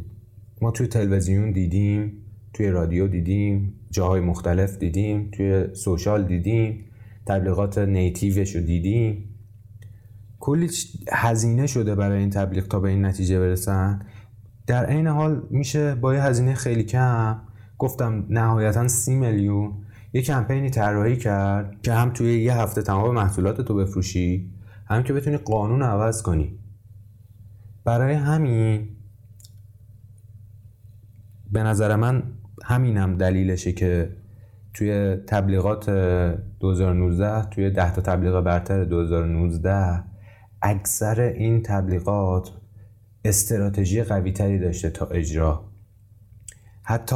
ما 0.61 0.71
توی 0.71 0.87
تلویزیون 0.87 1.51
دیدیم 1.51 2.13
توی 2.53 2.69
رادیو 2.69 3.07
دیدیم 3.07 3.73
جاهای 3.89 4.21
مختلف 4.21 4.77
دیدیم 4.77 5.31
توی 5.31 5.75
سوشال 5.75 6.27
دیدیم. 6.27 6.85
تبلیغات 7.31 7.77
نیتیوش 7.77 8.55
رو 8.55 8.61
دیدیم 8.61 9.31
کلی 10.39 10.69
هزینه 11.11 11.67
شده 11.67 11.95
برای 11.95 12.19
این 12.19 12.29
تبلیغ 12.29 12.67
تا 12.67 12.79
به 12.79 12.89
این 12.89 13.05
نتیجه 13.05 13.39
برسن. 13.39 14.05
در 14.67 14.85
عین 14.85 15.07
حال 15.07 15.41
میشه 15.49 15.95
با 15.95 16.13
یه 16.13 16.23
هزینه 16.23 16.53
خیلی 16.53 16.83
کم. 16.83 17.41
گفتم 17.77 18.25
نهایتا 18.29 18.87
سی 18.87 19.15
میلیون. 19.15 19.73
یه 20.13 20.21
کمپینی 20.21 20.69
طراحی 20.69 21.17
کرد 21.17 21.81
که 21.81 21.93
هم 21.93 22.09
توی 22.09 22.43
یه 22.43 22.53
هفته 22.57 22.81
تمام 22.81 23.15
محصولات 23.15 23.61
تو 23.61 23.75
بفروشی 23.75 24.51
هم 24.85 25.03
که 25.03 25.13
بتونی 25.13 25.37
قانون 25.37 25.81
عوض 25.81 26.21
کنی. 26.21 26.59
برای 27.83 28.13
همین 28.13 28.89
به 31.51 31.63
نظر 31.63 31.95
من 31.95 32.23
همینم 32.63 33.17
دلیلشه 33.17 33.71
که 33.71 34.15
توی 34.73 35.15
تبلیغات 35.15 35.89
2019 36.59 37.45
توی 37.49 37.69
10 37.69 37.93
تا 37.93 38.01
تبلیغ 38.01 38.41
برتر 38.41 38.83
2019 38.83 40.03
اکثر 40.61 41.21
این 41.21 41.61
تبلیغات 41.61 42.51
استراتژی 43.25 44.03
قوی 44.03 44.31
تری 44.31 44.59
داشته 44.59 44.89
تا 44.89 45.05
اجرا. 45.05 45.71
حتی 46.83 47.15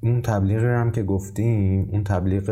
اون 0.00 0.22
تبلیغی 0.22 0.66
هم 0.66 0.90
که 0.92 1.02
گفتیم 1.02 1.88
اون 1.92 2.04
تبلیغ 2.04 2.50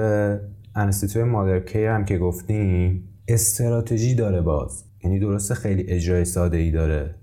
انستیتوی 0.75 1.23
مادر 1.23 1.61
کیر 1.61 1.89
هم 1.89 2.05
که 2.05 2.19
گفتیم 2.19 3.09
استراتژی 3.29 4.15
داره 4.15 4.41
باز. 4.41 4.85
یعنی 5.05 5.19
درسته 5.19 5.55
خیلی 5.55 5.83
اجرای 5.89 6.25
ساده 6.25 6.57
ای 6.57 6.71
داره 6.71 7.15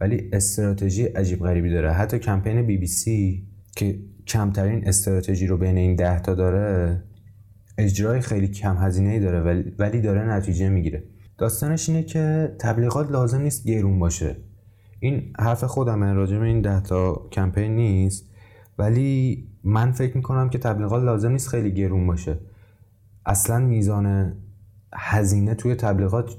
ولی 0.00 0.30
استراتژی 0.32 1.04
عجیب 1.04 1.40
غریبی 1.40 1.70
داره. 1.70 1.92
حتی 1.92 2.18
کمپین 2.18 2.66
بی 2.66 2.76
بی 2.78 2.86
سی 2.86 3.48
که 3.76 3.98
کمترین 4.30 4.88
استراتژی 4.88 5.46
رو 5.46 5.56
بین 5.56 5.76
این 5.76 5.96
ده 5.96 6.20
تا 6.20 6.34
داره 6.34 7.02
اجرای 7.78 8.20
خیلی 8.20 8.48
کم 8.48 8.76
هزینه 8.76 9.20
داره 9.20 9.64
ولی 9.78 10.00
داره 10.00 10.28
نتیجه 10.28 10.68
می‌گیره. 10.68 11.04
داستانش 11.38 11.88
اینه 11.88 12.02
که 12.02 12.56
تبلیغات 12.58 13.10
لازم 13.10 13.40
نیست 13.40 13.66
گرون 13.66 13.98
باشه. 13.98 14.36
این 15.00 15.32
حرف 15.38 15.64
خودمه 15.64 16.12
راجع 16.12 16.38
به 16.38 16.44
این 16.44 16.60
ده 16.60 16.80
تا 16.80 17.28
کمپین 17.32 17.76
نیست. 17.76 18.30
ولی 18.78 19.48
من 19.64 19.92
فکر 19.92 20.16
می‌کنم 20.16 20.50
که 20.50 20.58
تبلیغات 20.58 21.02
لازم 21.02 21.32
نیست 21.32 21.48
خیلی 21.48 21.74
گرون 21.74 22.06
باشه. 22.06 22.38
اصلا 23.26 23.58
میزان 23.58 24.36
هزینه 24.94 25.54
توی 25.54 25.74
تبلیغات 25.74 26.36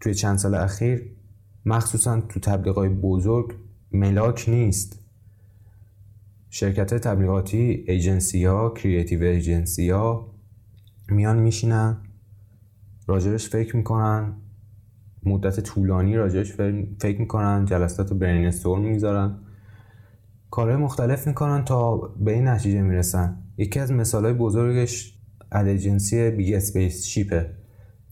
توی 0.00 0.14
چند 0.14 0.38
سال 0.38 0.54
اخیر 0.54 1.16
مخصوصا 1.64 2.20
تو 2.20 2.40
تبلیغات 2.40 2.90
بزرگ 2.90 3.54
ملاک 3.92 4.44
نیست. 4.48 4.97
شرکت 6.50 6.94
تبلیغاتی 6.94 7.84
agency 7.88 8.44
ها 8.44 8.70
creative 8.70 9.22
agency 9.22 9.90
ها 9.90 10.34
میان 11.10 11.38
میشینن 11.38 11.96
راجبش 13.06 13.48
فکر 13.48 13.76
می‌کنن 13.76 14.36
مدت 15.22 15.60
طولانی 15.60 16.16
راجبش 16.16 16.52
فکر 17.00 17.20
می‌کنن 17.20 17.64
جلسات 17.64 18.12
brainstorm 18.12 18.82
می‌ذارن 18.82 19.38
کارهای 20.50 20.76
مختلف 20.76 21.26
می‌کنن 21.26 21.64
تا 21.64 21.96
به 21.96 22.32
این 22.32 22.48
نتیجه 22.48 22.82
می‌رسن. 22.82 23.42
یکی 23.56 23.80
از 23.80 23.92
مثال 23.92 24.24
های 24.24 24.34
بزرگش 24.34 25.18
agency 25.52 26.30
Big 26.30 26.54
Spaceship 26.54 27.04
ه 27.04 27.50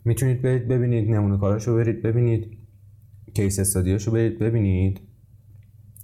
می‌تونید 0.05 0.42
برید 0.42 0.68
ببینید 0.68 1.11
نمونه 1.11 1.38
کاراشو 1.38 1.77
برید 1.77 2.03
ببینید 2.03 2.59
case 3.35 3.59
study 3.59 3.91
اشو 3.91 4.11
برید 4.11 4.38
ببینید 4.38 5.01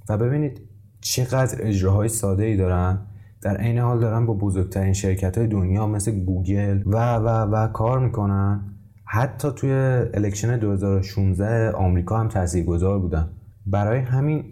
و 0.08 0.18
ببینید 0.18 0.71
چقدر 1.02 1.58
اجراهای 1.60 2.08
ساده 2.08 2.44
ای 2.44 2.56
دارن. 2.56 2.98
در 3.42 3.56
عین 3.56 3.78
حال 3.78 4.00
دارن 4.00 4.26
با 4.26 4.34
بزرگترین 4.34 4.92
شرکت 4.92 5.38
های 5.38 5.46
دنیا 5.46 5.86
مثل 5.86 6.24
گوگل 6.24 6.82
و 6.86 7.16
و 7.16 7.28
و 7.28 7.68
کار 7.68 7.98
می‌کنن. 7.98 8.60
حتی 9.04 9.48
توی 9.56 9.70
election 10.14 10.58
2016 10.58 11.72
آمریکا 11.72 12.18
هم 12.18 12.28
تاثیرگذار 12.28 12.98
بودن. 12.98 13.28
برای 13.66 14.00
همین 14.00 14.44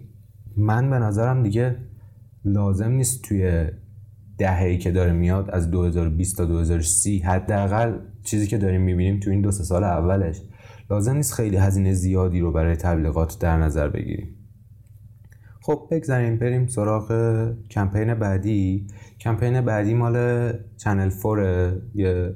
من 0.57 0.91
به 0.91 0.99
نظرم 0.99 1.43
دیگه 1.43 1.77
لازم 2.45 2.91
نیست 2.91 3.23
توی 3.23 3.67
دهه‌ای 4.39 4.79
که 4.79 4.91
داره 4.91 5.13
میاد 5.13 5.51
از 5.51 5.71
2020 5.71 6.37
تا 6.37 6.45
2030 6.45 7.19
حداقل 7.19 7.99
چیزی 8.25 8.47
که 8.47 8.59
داریم 8.59 8.81
می‌بینیم 8.81 9.21
تو 9.21 9.31
این 9.31 9.41
دو 9.41 9.51
سال 9.51 9.85
اولش. 9.85 10.43
لازم 10.91 11.17
نیست 11.17 11.35
خیلی 11.35 11.57
هزینه 11.57 11.93
زیادی 11.93 12.41
رو 12.41 12.53
برای 12.53 12.77
تبلیغات 12.77 13.39
در 13.41 13.59
نظر 13.59 13.89
بگیریم. 13.89 14.40
خب 15.63 15.89
بگذاریم 15.91 16.37
بریم 16.37 16.67
سراغ 16.67 17.13
کمپین 17.71 18.15
بعدی. 18.15 18.87
کمپین 19.21 19.61
بعدی 19.61 19.95
مال 19.95 20.53
چنل 20.77 21.09
فور 21.09 21.73
یه 21.95 22.35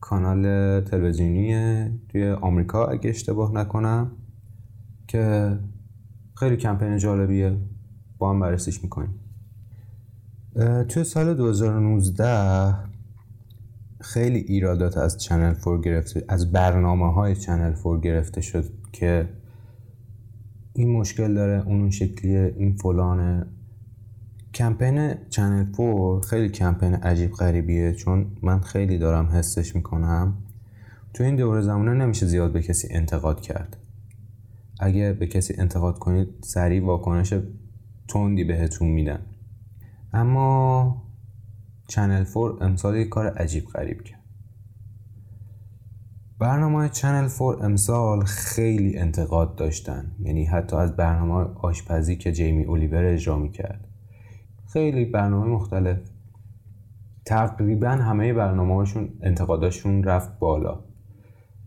کانال 0.00 0.80
تلویزیونیه 0.80 1.92
توی 2.08 2.30
آمریکا 2.30 2.86
اگه 2.86 3.10
اشتباه 3.10 3.54
نکنم 3.54 4.12
که 5.08 5.58
خیلی 6.36 6.56
کمپین 6.56 6.98
جالبیه. 6.98 7.56
با 8.18 8.30
هم 8.30 8.40
بررسیش 8.40 8.82
می‌کنیم. 8.82 9.20
توی 10.88 11.04
سال 11.04 11.34
2019 11.34 12.74
خیلی 14.00 14.38
ایرادات 14.38 14.96
از 14.96 15.18
Channel 15.18 15.54
Four 15.54 15.80
گرفته 15.80 16.24
از 16.28 16.52
برنامه 16.52 17.12
های 17.12 17.36
Channel 17.36 17.72
Four 17.72 18.00
گرفته 18.00 18.40
شد 18.40 18.64
که 18.92 19.28
این 20.76 20.92
مشکل 20.92 21.34
داره 21.34 21.66
اون 21.66 21.90
شکلیه 21.90 22.54
این 22.56 22.76
فلانه. 22.76 23.46
کمپین 24.54 25.14
Channel 25.30 25.72
Four 25.72 26.20
خیلی 26.20 26.48
کمپین 26.48 26.94
عجیب 26.94 27.32
غریبیه 27.32 27.92
چون 27.92 28.26
من 28.42 28.60
خیلی 28.60 28.98
دارم 28.98 29.26
حسش 29.26 29.76
می‌کنم. 29.76 30.34
تو 31.14 31.24
این 31.24 31.36
دوره 31.36 31.60
زمانه 31.60 31.94
نمیشه 31.94 32.26
زیاد 32.26 32.52
به 32.52 32.62
کسی 32.62 32.88
انتقاد 32.90 33.40
کرد. 33.40 33.76
اگه 34.80 35.12
به 35.12 35.26
کسی 35.26 35.54
انتقاد 35.58 35.98
کنید 35.98 36.28
سریع 36.42 36.84
واکنش 36.84 37.34
تندی 38.08 38.44
بهتون 38.44 38.88
میدن. 38.88 39.20
اما 40.12 41.02
Channel 41.88 42.24
Four 42.24 42.64
امسال 42.64 42.96
یک 42.96 43.08
کار 43.08 43.26
عجیب 43.26 43.64
غریب 43.64 44.02
کرد. 44.02 44.23
برنامه 46.38 46.88
Channel 46.88 47.28
Four 47.28 47.64
امسال 47.64 48.24
خیلی 48.24 48.98
انتقاد 48.98 49.56
داشتن. 49.56 50.12
یعنی 50.20 50.44
حتی 50.44 50.76
از 50.76 50.96
برنامه 50.96 51.50
آشپزی 51.54 52.16
که 52.16 52.32
جیمی 52.32 52.64
اولیور 52.64 53.04
اجرا 53.04 53.38
می‌کرد. 53.38 53.88
خیلی 54.72 55.04
برنامه 55.04 55.46
مختلف. 55.46 55.98
تقریبا 57.26 57.88
همه 57.88 58.32
برنامه 58.32 58.74
هاشون 58.74 59.08
انتقاداشون 59.22 60.04
رفت 60.04 60.38
بالا. 60.38 60.80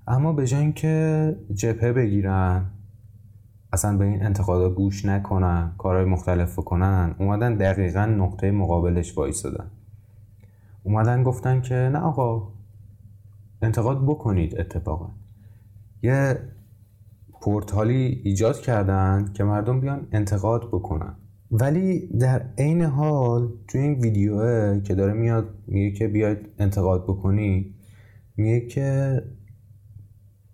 اما 0.07 0.33
به 0.33 0.47
جای 0.47 0.61
اینکه 0.61 1.35
جبهه 1.53 1.93
بگیرن 1.93 2.71
اصلا 3.73 3.97
به 3.97 4.05
این 4.05 4.23
انتقادا 4.25 4.69
گوش 4.69 5.05
نکنن 5.05 5.71
کارهای 5.77 6.05
مختلف 6.05 6.55
کنن 6.55 7.15
اومدن 7.19 7.55
دقیقا 7.55 8.05
نقطه 8.05 8.51
مقابلش 8.51 9.17
وایسادن. 9.17 9.71
اومدن 10.83 11.23
گفتن 11.23 11.61
که 11.61 11.75
نه 11.75 11.99
آقا 11.99 12.56
انتقاد 13.61 14.05
بکنید 14.05 14.59
اتفاقا. 14.59 15.09
یه 16.03 16.39
پورتالی 17.41 18.21
ایجاد 18.23 18.59
کردن 18.59 19.31
که 19.33 19.43
مردم 19.43 19.81
بیان 19.81 20.07
انتقاد 20.11 20.67
بکنن. 20.67 21.15
ولی 21.51 22.07
در 22.07 22.53
عین 22.57 22.81
حال 22.81 23.53
توی 23.67 23.81
این 23.81 23.93
ویدیوه 23.93 24.81
که 24.83 24.95
داره 24.95 25.13
میاد 25.13 25.49
میگه 25.67 25.91
که 25.91 26.07
بیاید 26.07 26.37
انتقاد 26.59 27.03
بکنی 27.03 27.75
میگه 28.37 28.67
که 28.67 29.21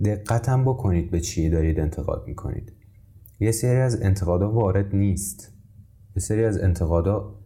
دقتم 0.05 0.63
بکنید 0.63 1.11
به 1.11 1.19
چی 1.19 1.49
دارید 1.49 1.79
انتقاد 1.79 2.23
می‌کنید. 2.27 2.73
یه 3.39 3.51
سری 3.51 3.77
از 3.77 4.01
انتقادا 4.01 4.51
وارد 4.51 4.95
نیست. 4.95 5.53
یه 6.15 6.21
سری 6.21 6.45
از 6.45 6.61
انتقادا 6.61 7.39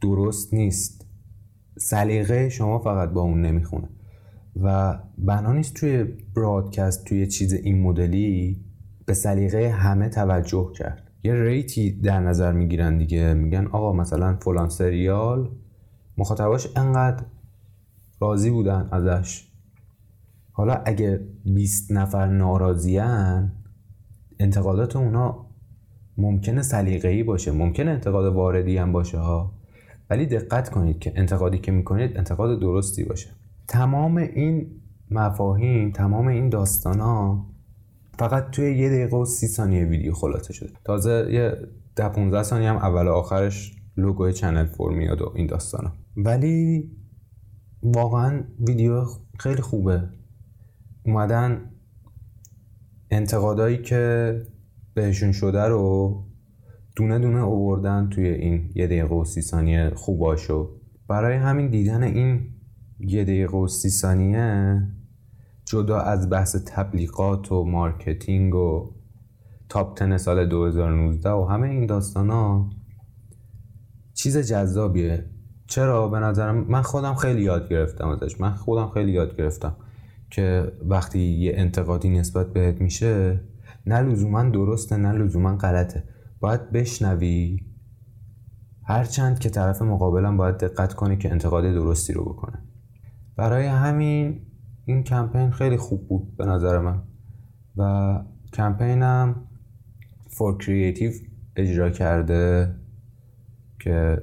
درست 0.00 0.54
نیست. 0.54 1.06
سلیقه 1.78 2.48
شما 2.48 2.78
فقط 2.78 3.08
با 3.08 3.20
اون 3.20 3.40
نمی‌خونه. 3.42 3.88
و 4.56 4.98
بنا 5.18 5.52
نیست 5.52 5.74
توی 5.74 6.04
برادکست 6.36 7.04
توی 7.04 7.26
چیز 7.26 7.52
این 7.52 7.82
مدلی 7.82 8.60
به 9.06 9.14
سلیقه 9.14 9.68
همه 9.70 10.08
توجه 10.08 10.72
کرد. 10.74 11.10
یه 11.24 11.34
ریتی 11.34 11.90
در 12.00 12.20
نظر 12.20 12.52
می‌گیرن 12.52 12.98
دیگه 12.98 13.34
میگن 13.34 13.66
آقا 13.66 13.92
مثلا 13.92 14.36
فلان 14.36 14.68
سریال 14.68 15.50
مخاطباش 16.18 16.68
انقدر 16.76 17.24
راضی 18.20 18.50
بودن 18.50 18.88
ازش. 18.92 19.48
حالا 20.52 20.82
اگه 20.84 21.20
20 21.44 21.92
نفر 21.92 22.26
ناراضیان 22.26 23.52
انتقادات 24.38 24.96
اونا 24.96 25.46
ممکنه 26.16 26.62
سلیقه‌ای 26.62 27.22
باشه 27.22 27.52
ممکنه 27.52 27.90
انتقاد 27.90 28.34
واردی 28.34 28.76
هم 28.76 28.92
باشه 28.92 29.18
ها. 29.18 29.52
ولی 30.10 30.26
دقت 30.26 30.70
کنید 30.70 30.98
که 30.98 31.12
انتقادی 31.16 31.58
که 31.58 31.72
می‌کنید 31.72 32.16
انتقاد 32.16 32.60
درستی 32.60 33.04
باشه. 33.04 33.30
تمام 33.68 34.16
این 34.16 34.82
مفاهیم 35.10 35.90
تمام 35.90 36.28
این 36.28 36.48
داستان 36.48 37.00
ها 37.00 37.46
فقط 38.18 38.50
توی 38.50 38.78
یه 38.78 38.88
دقیقه 38.88 39.16
و 39.16 39.24
سی 39.24 39.46
ثانیه 39.46 39.84
ویدیو 39.84 40.12
خلاصه 40.12 40.52
شده. 40.52 40.70
تازه 40.84 41.28
یه 41.30 41.56
ده 41.96 42.08
15 42.08 42.42
ثانیه 42.42 42.70
هم 42.70 42.76
اول 42.76 43.08
آخرش 43.08 43.76
لوگوی 43.96 44.32
چنل 44.32 44.64
فور 44.64 44.92
میاد 44.92 45.22
و 45.22 45.32
این 45.34 45.46
داستان 45.46 45.86
ها. 45.86 45.92
ولی 46.16 46.90
واقعا 47.82 48.44
ویدیو 48.68 49.04
خیلی 49.38 49.62
خوبه. 49.62 50.08
اومدن 51.06 51.70
انتقادایی 53.10 53.82
که 53.82 54.34
بهشون 54.94 55.32
شده 55.32 55.62
رو 55.62 56.24
دونه 56.96 57.18
دونه 57.18 57.42
اووردن 57.42 58.08
توی 58.08 58.28
این 58.28 58.70
یه 58.74 58.86
دقیقه 58.86 59.14
و 59.14 59.24
سی 59.24 59.42
ثانیه 59.42 59.90
خوباشو. 59.94 60.70
برای 61.08 61.36
همین 61.36 61.68
دیدن 61.70 62.02
این 62.02 62.51
یه 63.02 63.24
دقیقه 63.24 63.56
و 63.56 63.68
سی 63.68 63.90
ثانیه. 63.90 64.82
جدا 65.64 65.98
از 65.98 66.30
بحث 66.30 66.56
تبلیغات 66.66 67.52
و 67.52 67.64
marketing 67.64 68.54
و 68.54 68.94
top 69.68 69.96
ten 69.96 70.16
سال 70.16 70.46
2019 70.46 71.30
و 71.30 71.44
همه 71.44 71.68
این 71.68 71.86
داستان 71.86 72.30
ها 72.30 72.70
چیز 74.14 74.38
جذابیه. 74.38 75.24
چرا؟ 75.66 76.08
به 76.08 76.18
نظرم 76.18 76.56
من 76.68 76.82
خودم 76.82 77.14
خیلی 77.14 77.42
یاد 77.42 77.68
گرفتم 77.68 78.08
ازش. 78.08 78.40
من 78.40 78.54
خودم 78.54 78.88
خیلی 78.88 79.12
یاد 79.12 79.36
گرفتم 79.36 79.76
که 80.30 80.72
وقتی 80.88 81.20
یه 81.20 81.52
انتقادی 81.56 82.10
نسبت 82.10 82.52
بهت 82.52 82.80
میشه 82.80 83.40
نه 83.86 84.00
لزوما 84.00 84.42
درسته 84.42 84.96
نه 84.96 85.12
لزوما 85.12 85.56
غلطه. 85.56 86.04
باید 86.40 86.72
بشنوی. 86.72 87.60
هرچند 88.84 89.38
که 89.38 89.50
طرف 89.50 89.82
مقابلم 89.82 90.36
باید 90.36 90.56
دقت 90.56 90.94
کنی 90.94 91.16
که 91.16 91.30
انتقاد 91.30 91.64
درستی 91.64 92.12
رو 92.12 92.24
بکنه. 92.24 92.71
برای 93.42 93.66
همین 93.66 94.40
این 94.84 95.02
کمپین 95.02 95.50
خیلی 95.50 95.76
خوب 95.76 96.08
بود 96.08 96.36
به 96.36 96.46
نظر 96.46 96.78
من. 96.78 97.02
و 97.76 98.24
کمپینم 98.52 99.48
Four 100.28 100.58
Creative 100.58 101.12
اجرا 101.56 101.90
کرده 101.90 102.74
که 103.80 104.22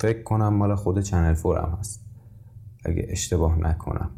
فکر 0.00 0.22
کنم 0.22 0.54
مال 0.54 0.74
خود 0.74 1.00
Channel 1.00 1.34
Four 1.34 1.68
م 1.68 1.76
هست. 1.78 2.06
اگه 2.84 3.06
اشتباه 3.08 3.58
نکنم. 3.58 4.10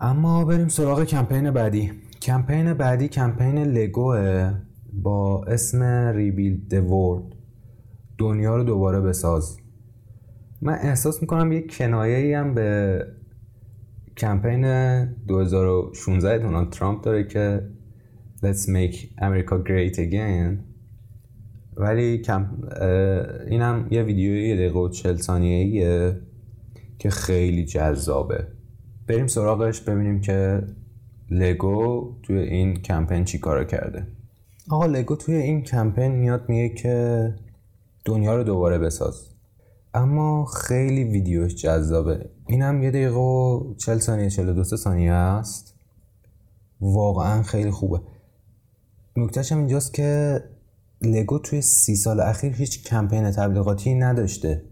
اما 0.00 0.44
بریم 0.44 0.68
سراغ 0.68 1.04
کمپین 1.04 1.50
بعدی. 1.50 1.92
کمپین 2.22 2.74
بعدی 2.74 3.08
کمپین 3.08 3.58
لگوه 3.58 4.54
با 4.92 5.44
اسم 5.44 5.82
ریبیلد 6.14 6.72
ورد 6.72 7.24
دنیا 8.18 8.56
رو 8.56 8.64
دوباره 8.64 9.00
بساز. 9.00 9.56
من 10.62 10.78
احساس 10.82 11.20
می‌کنم 11.22 11.52
یه 11.52 11.66
کنایه 11.66 12.38
هم 12.38 12.54
به 12.54 13.00
کمپین 14.16 14.64
2016 15.04 16.38
دونالد 16.38 16.70
ترامپ 16.70 17.04
داره 17.04 17.24
که 17.24 17.62
Let's 18.42 18.68
make 18.68 18.96
America 19.20 19.56
great 19.68 19.96
again. 19.98 20.58
ولی 21.76 22.22
اینم 23.50 23.88
یه 23.90 24.02
ویدیوی 24.02 24.48
یه 24.48 24.56
دقیقه 24.56 24.78
و 24.78 24.88
چل 24.88 25.16
ثانیه 25.16 26.20
که 26.98 27.10
خیلی 27.10 27.64
جذابه. 27.64 28.46
بریم 29.08 29.26
سراغش 29.26 29.80
ببینیم 29.80 30.20
که 30.20 30.62
لگو 31.30 32.14
توی 32.22 32.38
این 32.38 32.74
کمپین 32.74 33.24
چی 33.24 33.38
کارا 33.38 33.64
کرده. 33.64 34.06
آقا 34.70 34.86
لگو 34.86 35.16
توی 35.16 35.34
این 35.34 35.62
کمپین 35.62 36.12
میاد 36.12 36.48
میگه 36.48 36.74
که 36.74 37.34
دنیا 38.04 38.36
رو 38.36 38.44
دوباره 38.44 38.78
بساز. 38.78 39.37
اما 39.94 40.44
خیلی 40.44 41.04
ویدیوش 41.04 41.54
جذابه. 41.54 42.30
اینم 42.46 42.82
یه 42.82 42.90
دقیقه 42.90 43.16
و 43.16 43.74
چل 43.74 43.98
ثانیه 43.98 44.30
چل 44.30 44.54
دو 44.54 44.64
ثانیه 44.64 45.12
است. 45.12 45.74
واقعا 46.80 47.42
خیلی 47.42 47.70
خوبه. 47.70 48.00
نکتهش 49.16 49.52
هم 49.52 49.58
اینجاست 49.58 49.94
که 49.94 50.40
لگو 51.02 51.38
توی 51.38 51.62
سی 51.62 51.96
سال 51.96 52.20
اخیر 52.20 52.52
هیچ 52.52 52.84
کمپین 52.84 53.30
تبلیغاتی 53.30 53.94
نداشته. 53.94 54.62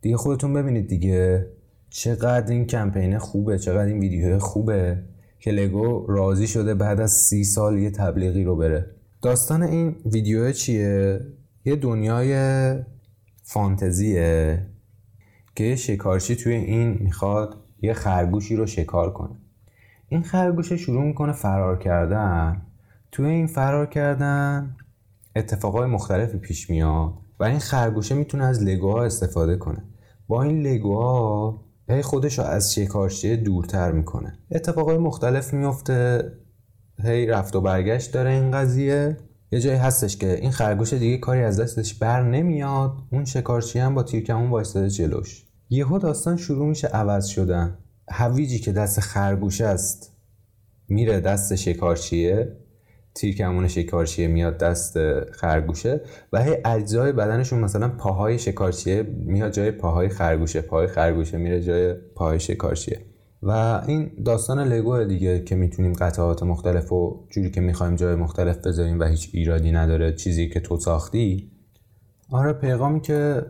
دیگه 0.00 0.16
خودتون 0.16 0.52
ببینید 0.52 0.88
دیگه 0.88 1.46
چقدر 1.90 2.52
این 2.52 2.66
کمپین 2.66 3.18
خوبه 3.18 3.58
چقدر 3.58 3.84
این 3.84 3.98
ویدیو 3.98 4.38
خوبه 4.38 5.02
که 5.38 5.50
لگو 5.50 6.06
راضی 6.06 6.46
شده 6.46 6.74
بعد 6.74 7.00
از 7.00 7.10
سی 7.12 7.44
سال 7.44 7.78
یه 7.78 7.90
تبلیغی 7.90 8.44
رو 8.44 8.56
بره. 8.56 8.86
داستان 9.22 9.62
این 9.62 9.96
ویدیو 10.06 10.52
چیه؟ 10.52 11.20
یه 11.64 11.76
دنیای 11.76 12.34
فانتزیه 13.46 14.66
که 15.56 15.76
شکارچی 15.76 16.36
توی 16.36 16.54
این 16.54 16.98
می‌خواد 17.00 17.56
یه 17.82 17.92
خرگوشی 17.92 18.56
رو 18.56 18.66
شکار 18.66 19.12
کنه. 19.12 19.36
این 20.08 20.22
خرگوش 20.22 20.72
شروع 20.72 21.04
می‌کنه 21.04 21.32
فرار 21.32 21.78
کردن. 21.78 22.62
توی 23.12 23.26
این 23.26 23.46
فرار 23.46 23.86
کردن 23.86 24.76
اتفاقای 25.36 25.86
مختلفی 25.86 26.38
پیش 26.38 26.70
میاد 26.70 27.12
و 27.40 27.44
این 27.44 27.58
خرگوشه 27.58 28.14
می‌تونه 28.14 28.44
از 28.44 28.62
لگوها 28.62 29.04
استفاده 29.04 29.56
کنه. 29.56 29.84
با 30.28 30.42
این 30.42 30.62
لگوها 30.62 31.60
هی 31.88 32.02
خودش 32.02 32.38
رو 32.38 32.44
از 32.44 32.74
شکارچی 32.74 33.36
دورتر 33.36 33.92
می‌کنه. 33.92 34.38
اتفاقای 34.50 34.98
مختلف 34.98 35.54
میفته 35.54 36.32
هی 37.02 37.26
رفت 37.26 37.56
و 37.56 37.60
برگشت 37.60 38.12
داره 38.12 38.30
این 38.30 38.50
قضیه. 38.50 39.16
یه 39.52 39.60
جایی 39.60 39.78
هستش 39.78 40.16
که 40.16 40.38
این 40.40 40.50
خرگوش 40.50 40.92
دیگه 40.92 41.18
کاری 41.18 41.42
از 41.42 41.60
دستش 41.60 41.94
بر 41.94 42.22
نمیاد. 42.22 42.92
اون 43.12 43.24
شکارچی 43.24 43.78
هم 43.78 43.94
با 43.94 44.02
تیرکمون 44.02 44.50
وایستاده 44.50 44.90
جلوش. 44.90 45.44
یهو 45.70 45.98
داستان 45.98 46.36
شروع 46.36 46.68
میشه 46.68 46.88
عوض 46.88 47.26
شدن. 47.26 47.78
هویجی 48.10 48.58
که 48.58 48.72
دست 48.72 49.00
خرگوش 49.00 49.60
است 49.60 50.12
میره 50.88 51.20
دست 51.20 51.54
شکارچیه. 51.54 52.56
تیرکمون 53.14 53.68
شکارچیه 53.68 54.28
میاد 54.28 54.58
دست 54.58 55.20
خرگوشه 55.30 56.00
و 56.32 56.42
هی 56.42 56.56
اجزای 56.64 57.12
بدنشون 57.12 57.58
مثلا 57.58 57.88
پاهای 57.88 58.38
شکارچیه 58.38 59.02
میاد 59.02 59.52
جای 59.52 59.70
پاهای 59.70 60.08
خرگوشه. 60.08 60.60
پاهای 60.60 60.86
خرگوشه 60.86 61.38
میره 61.38 61.60
جای 61.60 61.94
پاهای 61.94 62.40
شکارچیه. 62.40 63.13
و 63.46 63.82
این 63.86 64.10
داستان 64.24 64.58
لگو 64.58 65.04
دیگه 65.04 65.44
که 65.44 65.54
می‌تونیم 65.54 65.92
قطعات 65.92 66.42
مختلف 66.42 66.92
و 66.92 67.26
جوری 67.30 67.50
که 67.50 67.60
می‌خوایم 67.60 67.96
جای 67.96 68.14
مختلف 68.14 68.58
بذاریم 68.66 69.00
و 69.00 69.04
هیچ 69.04 69.30
ایرادی 69.32 69.72
نداره 69.72 70.12
چیزی 70.12 70.48
که 70.48 70.60
تو 70.60 70.78
ساختی. 70.78 71.50
آره 72.30 72.52
پیغامی 72.52 73.00
که 73.00 73.46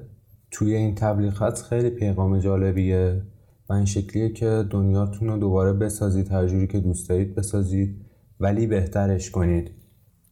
توی 0.50 0.74
این 0.74 0.94
تبلیغات 0.94 1.62
خیلی 1.62 1.90
پیغام 1.90 2.38
جالبیه 2.38 3.22
و 3.68 3.72
این 3.72 3.84
شکلیه 3.84 4.28
که 4.28 4.64
دنیاتون 4.70 5.28
رو 5.28 5.36
دوباره 5.36 5.72
بسازید 5.72 6.32
هر 6.32 6.46
جوری 6.46 6.66
که 6.66 6.80
دوست 6.80 7.08
دارید 7.08 7.34
بسازید 7.34 8.04
ولی 8.40 8.66
بهترش 8.66 9.30
کنید. 9.30 9.70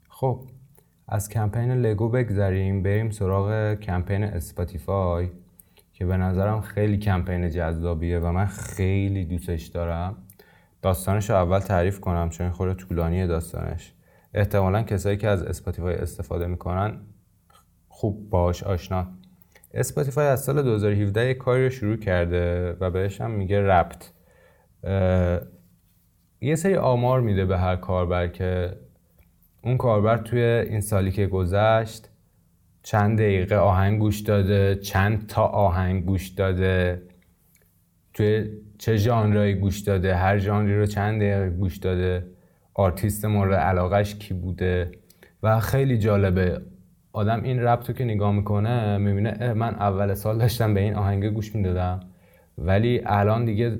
خب 0.08 0.40
از 1.08 1.28
کمپین 1.28 1.72
Lego 1.72 2.08
بگذریم 2.08 2.82
بریم 2.82 3.10
سراغ 3.10 3.74
کمپین 3.74 4.24
Spotify 4.24 5.28
که 6.02 6.06
به 6.06 6.16
نظرم 6.16 6.60
خیلی 6.60 6.98
کمپین 6.98 7.50
جذابیه 7.50 8.18
و 8.18 8.32
من 8.32 8.46
خیلی 8.46 9.24
دوستش 9.24 9.66
دارم. 9.66 10.16
داستانش 10.82 11.30
رو 11.30 11.36
اول 11.36 11.58
تعریف 11.58 12.00
کنم 12.00 12.30
چون 12.30 12.50
خورده 12.50 12.72
طولانیه 12.72 13.26
داستانش. 13.26 13.92
احتمالا 14.34 14.82
کسایی 14.82 15.16
که 15.16 15.28
از 15.28 15.42
Spotify 15.42 15.94
استفاده 15.94 16.46
می‌کنن 16.46 17.00
خوب 17.88 18.30
باش 18.30 18.62
آشنان. 18.62 19.06
Spotify 19.74 20.26
از 20.26 20.42
سال 20.42 20.62
2017 20.62 21.26
یک 21.26 21.38
کاری 21.38 21.64
رو 21.64 21.70
شروع 21.70 21.96
کرده 21.96 22.76
و 22.80 22.90
بهش 22.90 23.20
هم 23.20 23.30
میگه 23.30 23.60
Wrapped. 23.60 24.12
یه 26.40 26.54
سری 26.54 26.76
آمار 26.76 27.20
میده 27.20 27.44
به 27.44 27.58
هر 27.58 27.76
کاربر 27.76 28.28
که 28.28 28.76
اون 29.64 29.76
کاربر 29.76 30.16
توی 30.16 30.42
این 30.42 30.80
سالی 30.80 31.10
که 31.10 31.26
گذشت 31.26 32.08
چند 32.82 33.18
دقیقه 33.18 33.56
آهنگ 33.56 33.98
گوش 33.98 34.20
داده 34.20 34.74
چند 34.74 35.26
تا 35.26 35.42
آهنگ 35.42 36.04
گوش 36.04 36.28
داده. 36.28 37.02
توی 38.14 38.48
چه 38.78 38.96
ژانرایی 38.96 39.54
گوش 39.54 39.80
داده؟ 39.80 40.14
هر 40.14 40.38
ژانری 40.38 40.78
رو 40.78 40.86
چند 40.86 41.20
دقیقه 41.20 41.50
گوش 41.50 41.76
داده؟ 41.76 42.26
آرتیست 42.74 43.24
مورد 43.24 43.54
علاقش 43.54 44.14
کی 44.14 44.34
بوده؟ 44.34 44.90
و 45.42 45.60
خیلی 45.60 45.98
جالبه. 45.98 46.60
آدم 47.12 47.42
این 47.42 47.60
ربط 47.60 47.96
که 47.96 48.04
نگاه 48.04 48.32
می‌کنه 48.32 48.98
می‌بینه 48.98 49.52
من 49.52 49.74
اول 49.74 50.14
سال 50.14 50.38
داشتم 50.38 50.74
به 50.74 50.80
این 50.80 50.94
آهنگ 50.94 51.26
گوش 51.26 51.54
می‌دادم. 51.54 52.00
ولی 52.58 53.02
الان 53.06 53.44
دیگه 53.44 53.78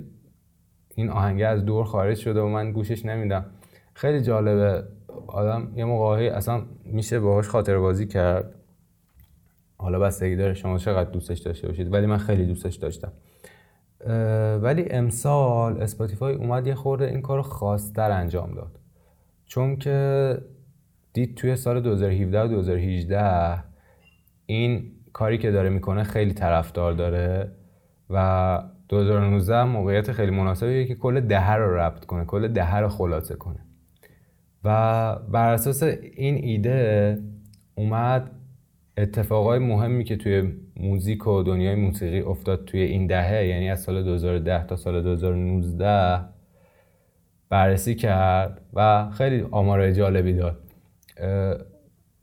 این 0.95 1.11
آهنگه 1.11 1.47
از 1.47 1.65
دور 1.65 1.85
خارج 1.85 2.19
شده 2.19 2.41
و 2.41 2.49
من 2.49 2.73
گوشش 2.73 3.05
نمیدم. 3.05 3.47
خیلی 3.95 4.21
جالبه. 4.21 4.85
آدم 5.27 5.73
یه 5.77 5.85
موقعی 5.85 6.29
اصلا 6.29 6.63
میشه 6.85 7.21
باهاش 7.21 7.49
خاطر 7.49 7.79
بازی 7.79 8.07
کرد. 8.07 8.55
حالا 9.83 9.99
بستگی 9.99 10.37
داره 10.37 10.55
شما 10.55 10.79
چقدر 10.79 11.11
دوستش 11.11 11.39
داشته 11.39 11.69
باشید 11.69 11.93
ولی 11.93 12.07
من 12.07 12.19
خیلی 12.19 12.47
دوستش 12.47 12.75
داشتم. 12.75 13.13
ولی 14.63 14.91
امسال 14.91 15.83
اسپاتیفای 15.83 16.35
اومد 16.35 16.67
یه 16.67 16.75
خورده 16.75 17.05
این 17.05 17.23
کار 17.23 17.43
خاصتر 17.43 18.11
انجام 18.11 18.55
داد. 18.55 18.79
چون 19.47 19.77
که 19.77 20.39
دید 21.13 21.37
توی 21.37 21.57
سال 21.57 21.81
2017 21.81 22.43
و 22.43 22.49
2018 22.49 23.65
این 24.47 24.93
کاری 25.13 25.39
که 25.39 25.51
داره 25.51 25.69
می‌کنه 25.69 26.03
خیلی 26.03 26.33
طرفدار 26.33 26.93
داره 26.93 27.53
و 28.11 28.63
2019 28.89 29.65
موقعیت 29.65 30.13
خیلی 30.13 30.31
مناسبیه 30.31 30.85
که 30.85 30.95
کل 30.95 31.21
دهه 31.21 31.53
رو 31.53 31.77
ربط 31.77 32.05
کنه 32.05 32.25
کل 32.25 32.49
دهه 32.49 32.77
رو 32.77 32.89
خلاصه 32.89 33.35
کنه. 33.35 33.61
و 34.65 35.17
بر 35.17 35.53
اساس 35.53 35.83
این 35.83 36.35
ایده 36.35 37.19
اومد 37.75 38.31
اتفاقای 38.97 39.59
مهمی 39.59 40.05
که 40.05 40.17
توی 40.17 40.53
موزیک 40.77 41.27
و 41.27 41.43
دنیای 41.43 41.75
موسیقی 41.75 42.21
افتاد 42.21 42.65
توی 42.65 42.81
این 42.81 43.07
دهه 43.07 43.47
یعنی 43.47 43.71
از 43.71 43.83
سال 43.83 44.03
2010 44.03 44.67
تا 44.67 44.77
سال 44.77 45.03
2019 45.03 46.25
بررسی 47.49 47.95
کرد 47.95 48.61
و 48.75 49.11
خیلی 49.11 49.47
آمار 49.51 49.91
جالبی 49.91 50.33
داد. 50.33 50.59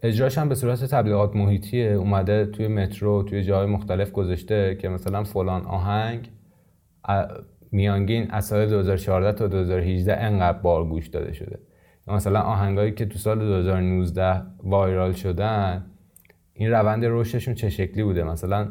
اجراش 0.03 0.37
هم 0.37 0.49
به 0.49 0.55
صورت 0.55 0.85
تبلیغات 0.85 1.35
محیطیه. 1.35 1.91
اومده 1.91 2.45
توی 2.45 2.67
مترو 2.67 3.23
توی 3.23 3.43
جای 3.43 3.65
مختلف 3.65 4.11
گذاشته 4.11 4.75
که 4.75 4.89
مثلا 4.89 5.23
فلان 5.23 5.65
آهنگ 5.65 6.29
میانگین 7.71 8.31
از 8.31 8.45
سال 8.45 8.65
2014 8.69 9.37
تا 9.37 9.47
2018 9.47 10.17
انقدر 10.17 10.57
بار 10.57 10.85
گوش 10.85 11.07
داده 11.07 11.33
شده. 11.33 11.59
مثلا 12.07 12.39
آهنگایی 12.39 12.91
که 12.91 13.05
تو 13.05 13.17
سال 13.19 13.39
2019 13.39 14.41
وایرال 14.63 15.13
شدن 15.13 15.88
این 16.59 16.71
روند 16.71 17.05
رشدشون 17.05 17.53
چه 17.53 17.69
شکلی 17.69 18.03
بوده؟ 18.03 18.23
مثلا 18.23 18.67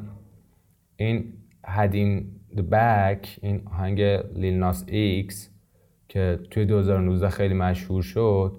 این 0.96 1.32
هدین 1.64 2.26
the 2.56 2.60
back 2.60 3.28
این 3.42 3.62
آهنگ 3.66 4.00
Lil 4.34 4.54
Nas 4.54 4.84
X 4.88 5.50
که 6.08 6.38
توی 6.50 6.64
2019 6.64 7.28
خیلی 7.28 7.54
مشهور 7.54 8.02
شد 8.02 8.52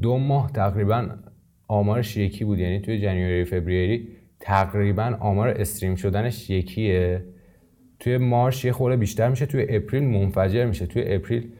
دو 0.00 0.18
ماه 0.18 0.52
تقریبا 0.52 1.08
آمارش 1.68 2.16
یکی 2.16 2.44
بود. 2.44 2.58
یعنی 2.58 2.80
توی 2.80 3.00
January 3.00 3.44
February 3.44 4.08
تقریبا 4.40 5.16
آمار 5.20 5.48
stream 5.48 5.94
شدنش 5.94 6.50
یکیه. 6.50 7.24
توی 7.98 8.18
March 8.18 8.64
یه 8.64 8.72
خورده 8.72 8.96
بیشتر 8.96 9.28
میشه 9.28 9.46
توی 9.46 9.66
April 9.68 10.02
منفجر 10.02 10.66
میشه. 10.66 10.86
توی 10.86 11.02
April 11.06 11.52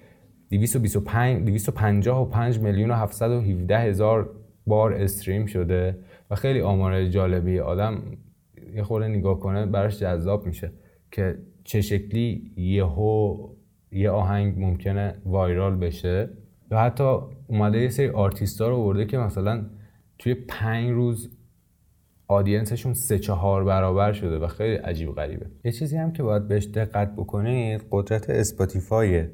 225 0.50 1.44
255 1.44 2.58
میلیون 2.58 2.90
و 2.90 2.94
717 2.94 3.78
هزار 3.78 4.30
بار 4.66 4.92
stream 4.92 5.46
شده. 5.46 5.96
و 6.30 6.34
خیلی 6.34 6.60
آمار 6.60 7.06
جالبی. 7.06 7.58
آدم 7.58 8.02
یه 8.74 8.82
خورده 8.82 9.08
نگاه 9.08 9.40
کنه 9.40 9.66
براش 9.66 9.98
جذاب 9.98 10.46
میشه 10.46 10.72
که 11.10 11.38
چه 11.64 11.80
شکلی 11.80 12.52
یهو 12.56 13.48
یه 13.92 14.10
آهنگ 14.10 14.54
ممکنه 14.58 15.14
وایرال 15.24 15.76
بشه. 15.76 16.30
و 16.70 16.80
حتی 16.80 17.18
اومده 17.46 17.78
یه 17.80 17.88
سری 17.88 18.08
آرتیستا 18.08 18.68
رو 18.68 18.76
ورده 18.76 19.04
که 19.06 19.18
مثلا 19.18 19.66
توی 20.18 20.34
پنج 20.34 20.90
روز 20.90 21.36
آدینسشون 22.28 22.94
سه 22.94 23.18
چهار 23.18 23.64
برابر 23.64 24.12
شده 24.12 24.38
و 24.38 24.46
خیلی 24.46 24.76
عجیب 24.76 25.12
غریبه. 25.12 25.46
یه 25.64 25.72
چیزی 25.72 25.96
هم 25.96 26.12
که 26.12 26.22
باید 26.22 26.48
بهش 26.48 26.64
دقت 26.64 27.16
بکنید 27.16 27.84
قدرت 27.90 28.30
اسپاتیفایه 28.30 29.30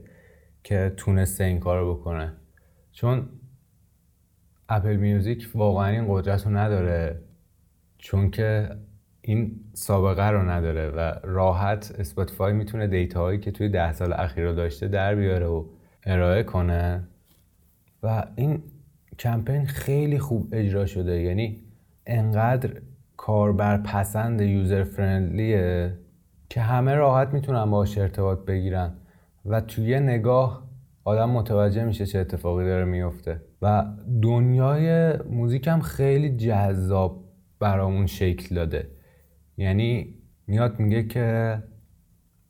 که 0.64 0.92
تونسته 0.96 1.44
این 1.44 1.60
کارو 1.60 1.94
بکنه. 1.94 2.32
چون 2.92 3.28
Apple 4.68 4.96
Music 4.96 5.48
واقعا 5.54 5.86
این 5.86 6.04
قدرت 6.08 6.46
رو 6.46 6.56
نداره 6.56 7.20
چون 7.98 8.30
که 8.30 8.68
این 9.20 9.60
سابقه 9.72 10.28
رو 10.28 10.50
نداره 10.50 10.88
و 10.88 11.12
راحت 11.24 11.94
Spotify 11.98 12.52
می‌تونه 12.52 12.86
data 12.86 13.20
هایی 13.20 13.38
که 13.38 13.50
توی 13.50 13.68
ده 13.68 13.92
سال 13.92 14.12
اخیر 14.12 14.44
رو 14.44 14.52
داشته 14.52 14.88
در 14.88 15.14
بیاره 15.14 15.46
و 15.46 15.64
ارائه 16.06 16.42
کنه. 16.42 17.08
و 18.02 18.24
این 18.36 18.62
کمپین 19.18 19.66
خیلی 19.66 20.18
خوب 20.18 20.48
اجرا 20.52 20.86
شده 20.86 21.20
یعنی 21.20 21.62
انقدر 22.06 22.80
کاربر 23.16 23.76
پسند 23.76 24.40
user 24.40 24.84
friendly 24.84 25.86
ه 25.86 25.98
که 26.48 26.60
همه 26.60 26.94
راحت 26.94 27.28
می‌تونن 27.28 27.70
باهاش 27.70 27.98
ارتباط 27.98 28.38
بگیرن. 28.38 28.94
و 29.46 29.60
توی 29.60 30.00
نگاه 30.00 30.68
آدم 31.04 31.30
متوجه 31.30 31.84
میشه 31.84 32.06
چه 32.06 32.18
اتفاقی 32.18 32.64
داره 32.64 32.84
میفته 32.84 33.40
و 33.62 33.84
دنیای 34.22 35.16
موزیک 35.16 35.68
هم 35.68 35.80
خیلی 35.80 36.36
جذاب 36.36 37.24
برامون 37.58 38.06
شکل 38.06 38.54
داده. 38.54 38.90
یعنی 39.56 40.14
میاد 40.46 40.80
میگه 40.80 41.02
که 41.02 41.62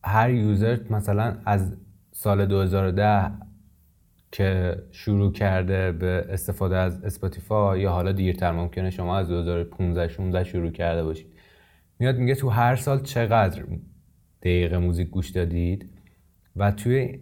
هر 0.04 0.30
user 0.30 0.78
مثلا 0.90 1.36
از 1.44 1.76
سال 2.12 2.46
2010 2.46 3.32
که 4.32 4.76
شروع 4.90 5.32
کرده 5.32 5.92
به 5.92 6.26
استفاده 6.28 6.76
از 6.76 7.04
Spotify 7.04 7.80
یا 7.80 7.90
حالا 7.90 8.12
دیرتر 8.12 8.52
ممکنه 8.52 8.90
شما 8.90 9.18
از 9.18 9.28
2015 9.28 10.08
16 10.08 10.44
شروع 10.44 10.70
کرده 10.70 11.02
باشید. 11.02 11.26
میاد 11.98 12.16
میگه 12.18 12.34
تو 12.34 12.48
هر 12.48 12.76
سال 12.76 13.00
چقدر 13.00 13.64
دقیقه 14.42 14.78
موزیک 14.78 15.08
گوش 15.08 15.30
دادید؟ 15.30 15.90
و 16.56 16.70
توی 16.70 17.20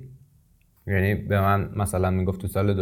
یعنی 0.87 1.15
به 1.15 1.41
من 1.41 1.71
مثلا 1.77 2.11
می‌گفت 2.11 2.41
تو 2.41 2.47
سال 2.49 2.75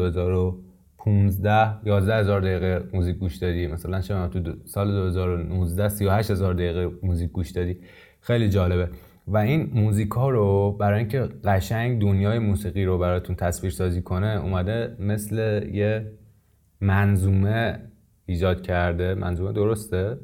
2015 1.06 1.78
11 1.84 2.14
هزار 2.14 2.40
دقیقه 2.40 2.88
موزیک 2.92 3.16
گوش 3.16 3.36
دادی. 3.36 3.66
مثلا 3.66 4.00
شما 4.00 4.28
تو 4.28 4.40
سال 4.64 4.90
2019 4.92 5.88
38 5.88 6.30
هزار 6.30 6.54
دقیقه 6.54 6.90
موزیک 7.02 7.30
گوش 7.30 7.50
دادی. 7.50 7.76
خیلی 8.20 8.48
جالبه. 8.48 8.88
و 9.26 9.36
این 9.36 9.70
موزیک 9.74 10.10
ها 10.10 10.30
رو 10.30 10.72
برای 10.80 10.98
اینکه 10.98 11.20
قشنگ 11.44 12.00
دنیای 12.00 12.38
موسیقی 12.38 12.84
رو 12.84 12.98
براتون 12.98 13.36
تصویر 13.36 13.72
سازی 13.72 14.02
کنه 14.02 14.40
اومده 14.42 14.96
مثل 14.98 15.68
یه 15.72 16.12
منظومه 16.80 17.78
ایجاد 18.26 18.62
کرده. 18.62 19.14
منظومه 19.14 19.52
درسته؟ 19.52 20.18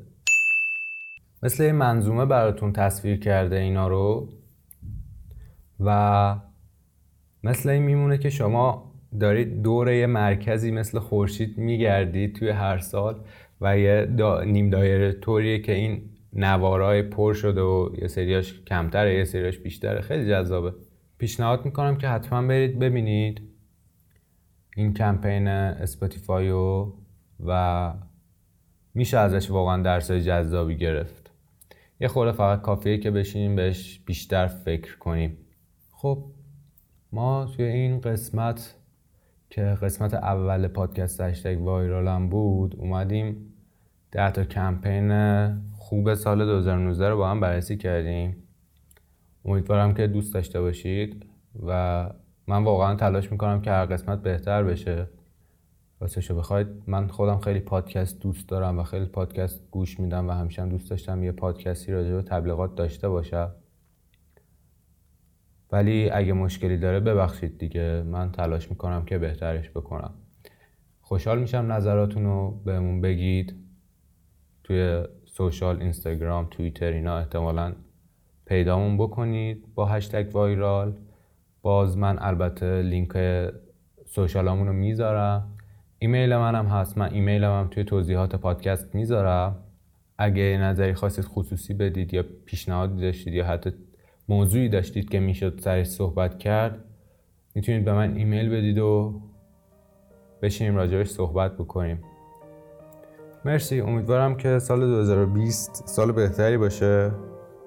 مثل 1.42 1.64
یه 1.64 1.72
منظومه 1.72 2.26
براتون 2.26 2.72
تصویر 2.72 3.18
کرده 3.20 3.56
اینا 3.56 3.88
رو. 3.88 4.28
و 5.80 6.36
مثل 7.44 7.68
این 7.68 7.82
میمونه 7.82 8.18
که 8.18 8.30
شما 8.30 8.87
دارید 9.20 9.62
دور 9.62 9.92
یه 9.92 10.06
مرکزی 10.06 10.70
مثل 10.70 10.98
خورشید 10.98 11.58
میگردید 11.58 12.34
توی 12.34 12.48
هر 12.48 12.78
سال 12.78 13.20
و 13.60 13.78
یه 13.78 14.08
نیم 14.46 14.70
دایره 14.70 15.12
طوریه 15.12 15.58
که 15.58 15.72
این 15.72 16.02
نوارای 16.32 17.02
پر 17.02 17.34
شده 17.34 17.60
و 17.60 17.90
یه 18.02 18.08
سریاش 18.08 18.60
کمتره 18.66 19.14
یه 19.14 19.24
سریاش 19.24 19.58
بیشتره. 19.58 20.00
خیلی 20.00 20.30
جذابه. 20.30 20.74
پیشنهاد 21.18 21.64
می‌کنم 21.64 21.96
که 21.96 22.08
حتما 22.08 22.48
برید 22.48 22.78
ببینید 22.78 23.42
این 24.76 24.94
کمپین 24.94 25.48
Spotify 25.48 26.74
و 26.74 26.92
و 27.46 27.92
میشه 28.94 29.18
ازش 29.18 29.50
واقعا 29.50 29.82
درس 29.82 30.10
جذابی 30.10 30.76
گرفت. 30.76 31.30
یه 32.00 32.08
خورده 32.08 32.32
فقط 32.32 32.62
کافیه 32.62 32.98
که 32.98 33.10
بشینیم 33.10 33.56
بهش 33.56 34.00
بیشتر 34.06 34.46
فکر 34.46 34.98
کنیم. 34.98 35.38
خب 35.90 36.24
ما 37.12 37.46
توی 37.56 37.64
این 37.64 38.00
قسمت 38.00 38.77
که 39.50 39.62
قسمت 39.62 40.14
اول 40.14 40.68
پادکست 40.68 41.20
هشتگ 41.20 41.60
وایرالم 41.60 42.28
بود 42.28 42.76
اومدیم 42.78 43.54
ده 44.10 44.30
تا 44.30 44.44
کمپین 44.44 45.12
خوب 45.76 46.14
سال 46.14 46.46
2019 46.46 47.08
رو 47.08 47.16
با 47.16 47.30
هم 47.30 47.40
بررسی 47.40 47.76
کردیم. 47.76 48.36
امیدوارم 49.44 49.94
که 49.94 50.06
دوست 50.06 50.34
داشته 50.34 50.60
باشید 50.60 51.26
و 51.66 52.10
من 52.46 52.64
واقعا 52.64 52.94
تلاش 52.94 53.32
می‌کنم 53.32 53.60
که 53.60 53.70
هر 53.70 53.86
قسمت 53.86 54.22
بهتر 54.22 54.62
بشه. 54.62 55.06
شو 56.20 56.34
بخواید 56.34 56.66
من 56.86 57.08
خودم 57.08 57.38
خیلی 57.38 57.60
پادکست 57.60 58.20
دوست 58.20 58.48
دارم 58.48 58.78
و 58.78 58.82
خیلی 58.82 59.06
پادکست 59.06 59.70
گوش 59.70 60.00
میدم 60.00 60.28
و 60.28 60.32
همیشه 60.32 60.66
دوست 60.66 60.90
داشتم 60.90 61.22
یه 61.22 61.32
پادکستی 61.32 61.92
راجع 61.92 62.14
به 62.14 62.22
تبلیغات 62.22 62.74
داشته 62.74 63.08
باشم. 63.08 63.50
ولی 65.72 66.10
اگه 66.10 66.32
مشکلی 66.32 66.76
داره 66.78 67.00
ببخشید 67.00 67.58
دیگه. 67.58 68.02
من 68.02 68.32
تلاش 68.32 68.70
می‌کنم 68.70 69.04
که 69.04 69.18
بهترش 69.18 69.70
بکنم. 69.70 70.14
خوشحال 71.00 71.38
میشم 71.38 71.72
نظراتون 71.72 72.24
رو 72.24 72.62
بهمون 72.64 73.00
بگید. 73.00 73.54
توی 74.64 75.02
سوشال 75.24 75.82
اینستاگرام 75.82 76.46
توییتر 76.50 76.92
اینا 76.92 77.18
احتمالا 77.18 77.72
پیدامون 78.46 78.96
بکنید 78.96 79.74
با 79.74 79.86
هشتگ 79.86 80.34
وایرال. 80.34 80.92
باز 81.62 81.98
من 81.98 82.18
البته 82.18 82.82
لینک 82.82 83.12
سوشالامون 84.06 84.66
رو 84.66 84.72
می‌ذارم. 84.72 85.54
ایمیل 85.98 86.36
منم 86.36 86.66
هست. 86.66 86.98
من 86.98 87.12
ایمیلم 87.12 87.60
هم 87.60 87.68
توی 87.70 87.84
توضیحات 87.84 88.36
پادکست 88.36 88.94
می‌ذارم. 88.94 89.56
اگه 90.18 90.58
نظری 90.60 90.94
خواستید 90.94 91.24
خصوصی 91.24 91.74
بدید 91.74 92.14
یا 92.14 92.24
پیشنهادی 92.46 93.00
داشتید 93.00 93.34
یا 93.34 93.46
حتی 93.46 93.70
موضوعی 94.28 94.68
داشتید 94.68 95.08
که 95.08 95.20
می‌شد 95.20 95.60
سرش 95.60 95.86
صحبت 95.86 96.38
کرد 96.38 96.84
می‌تونید 97.54 97.84
به 97.84 97.92
من 97.92 98.16
ایمیل 98.16 98.48
بدید 98.48 98.78
و 98.78 99.20
بشینیم 100.42 100.76
راجبش 100.76 101.08
صحبت 101.08 101.54
بکنیم. 101.54 102.02
مرسی. 103.44 103.80
امیدوارم 103.80 104.36
که 104.36 104.58
سال 104.58 104.80
2020 104.80 105.88
سال 105.88 106.12
بهتری 106.12 106.56
باشه 106.56 107.10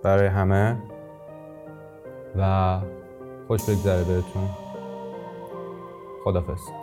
برای 0.04 0.28
همه 0.28 0.78
و 2.36 2.80
خوش 3.48 3.64
بگذره 3.64 4.04
بهتون. 4.04 4.50
خدافز 6.24 6.81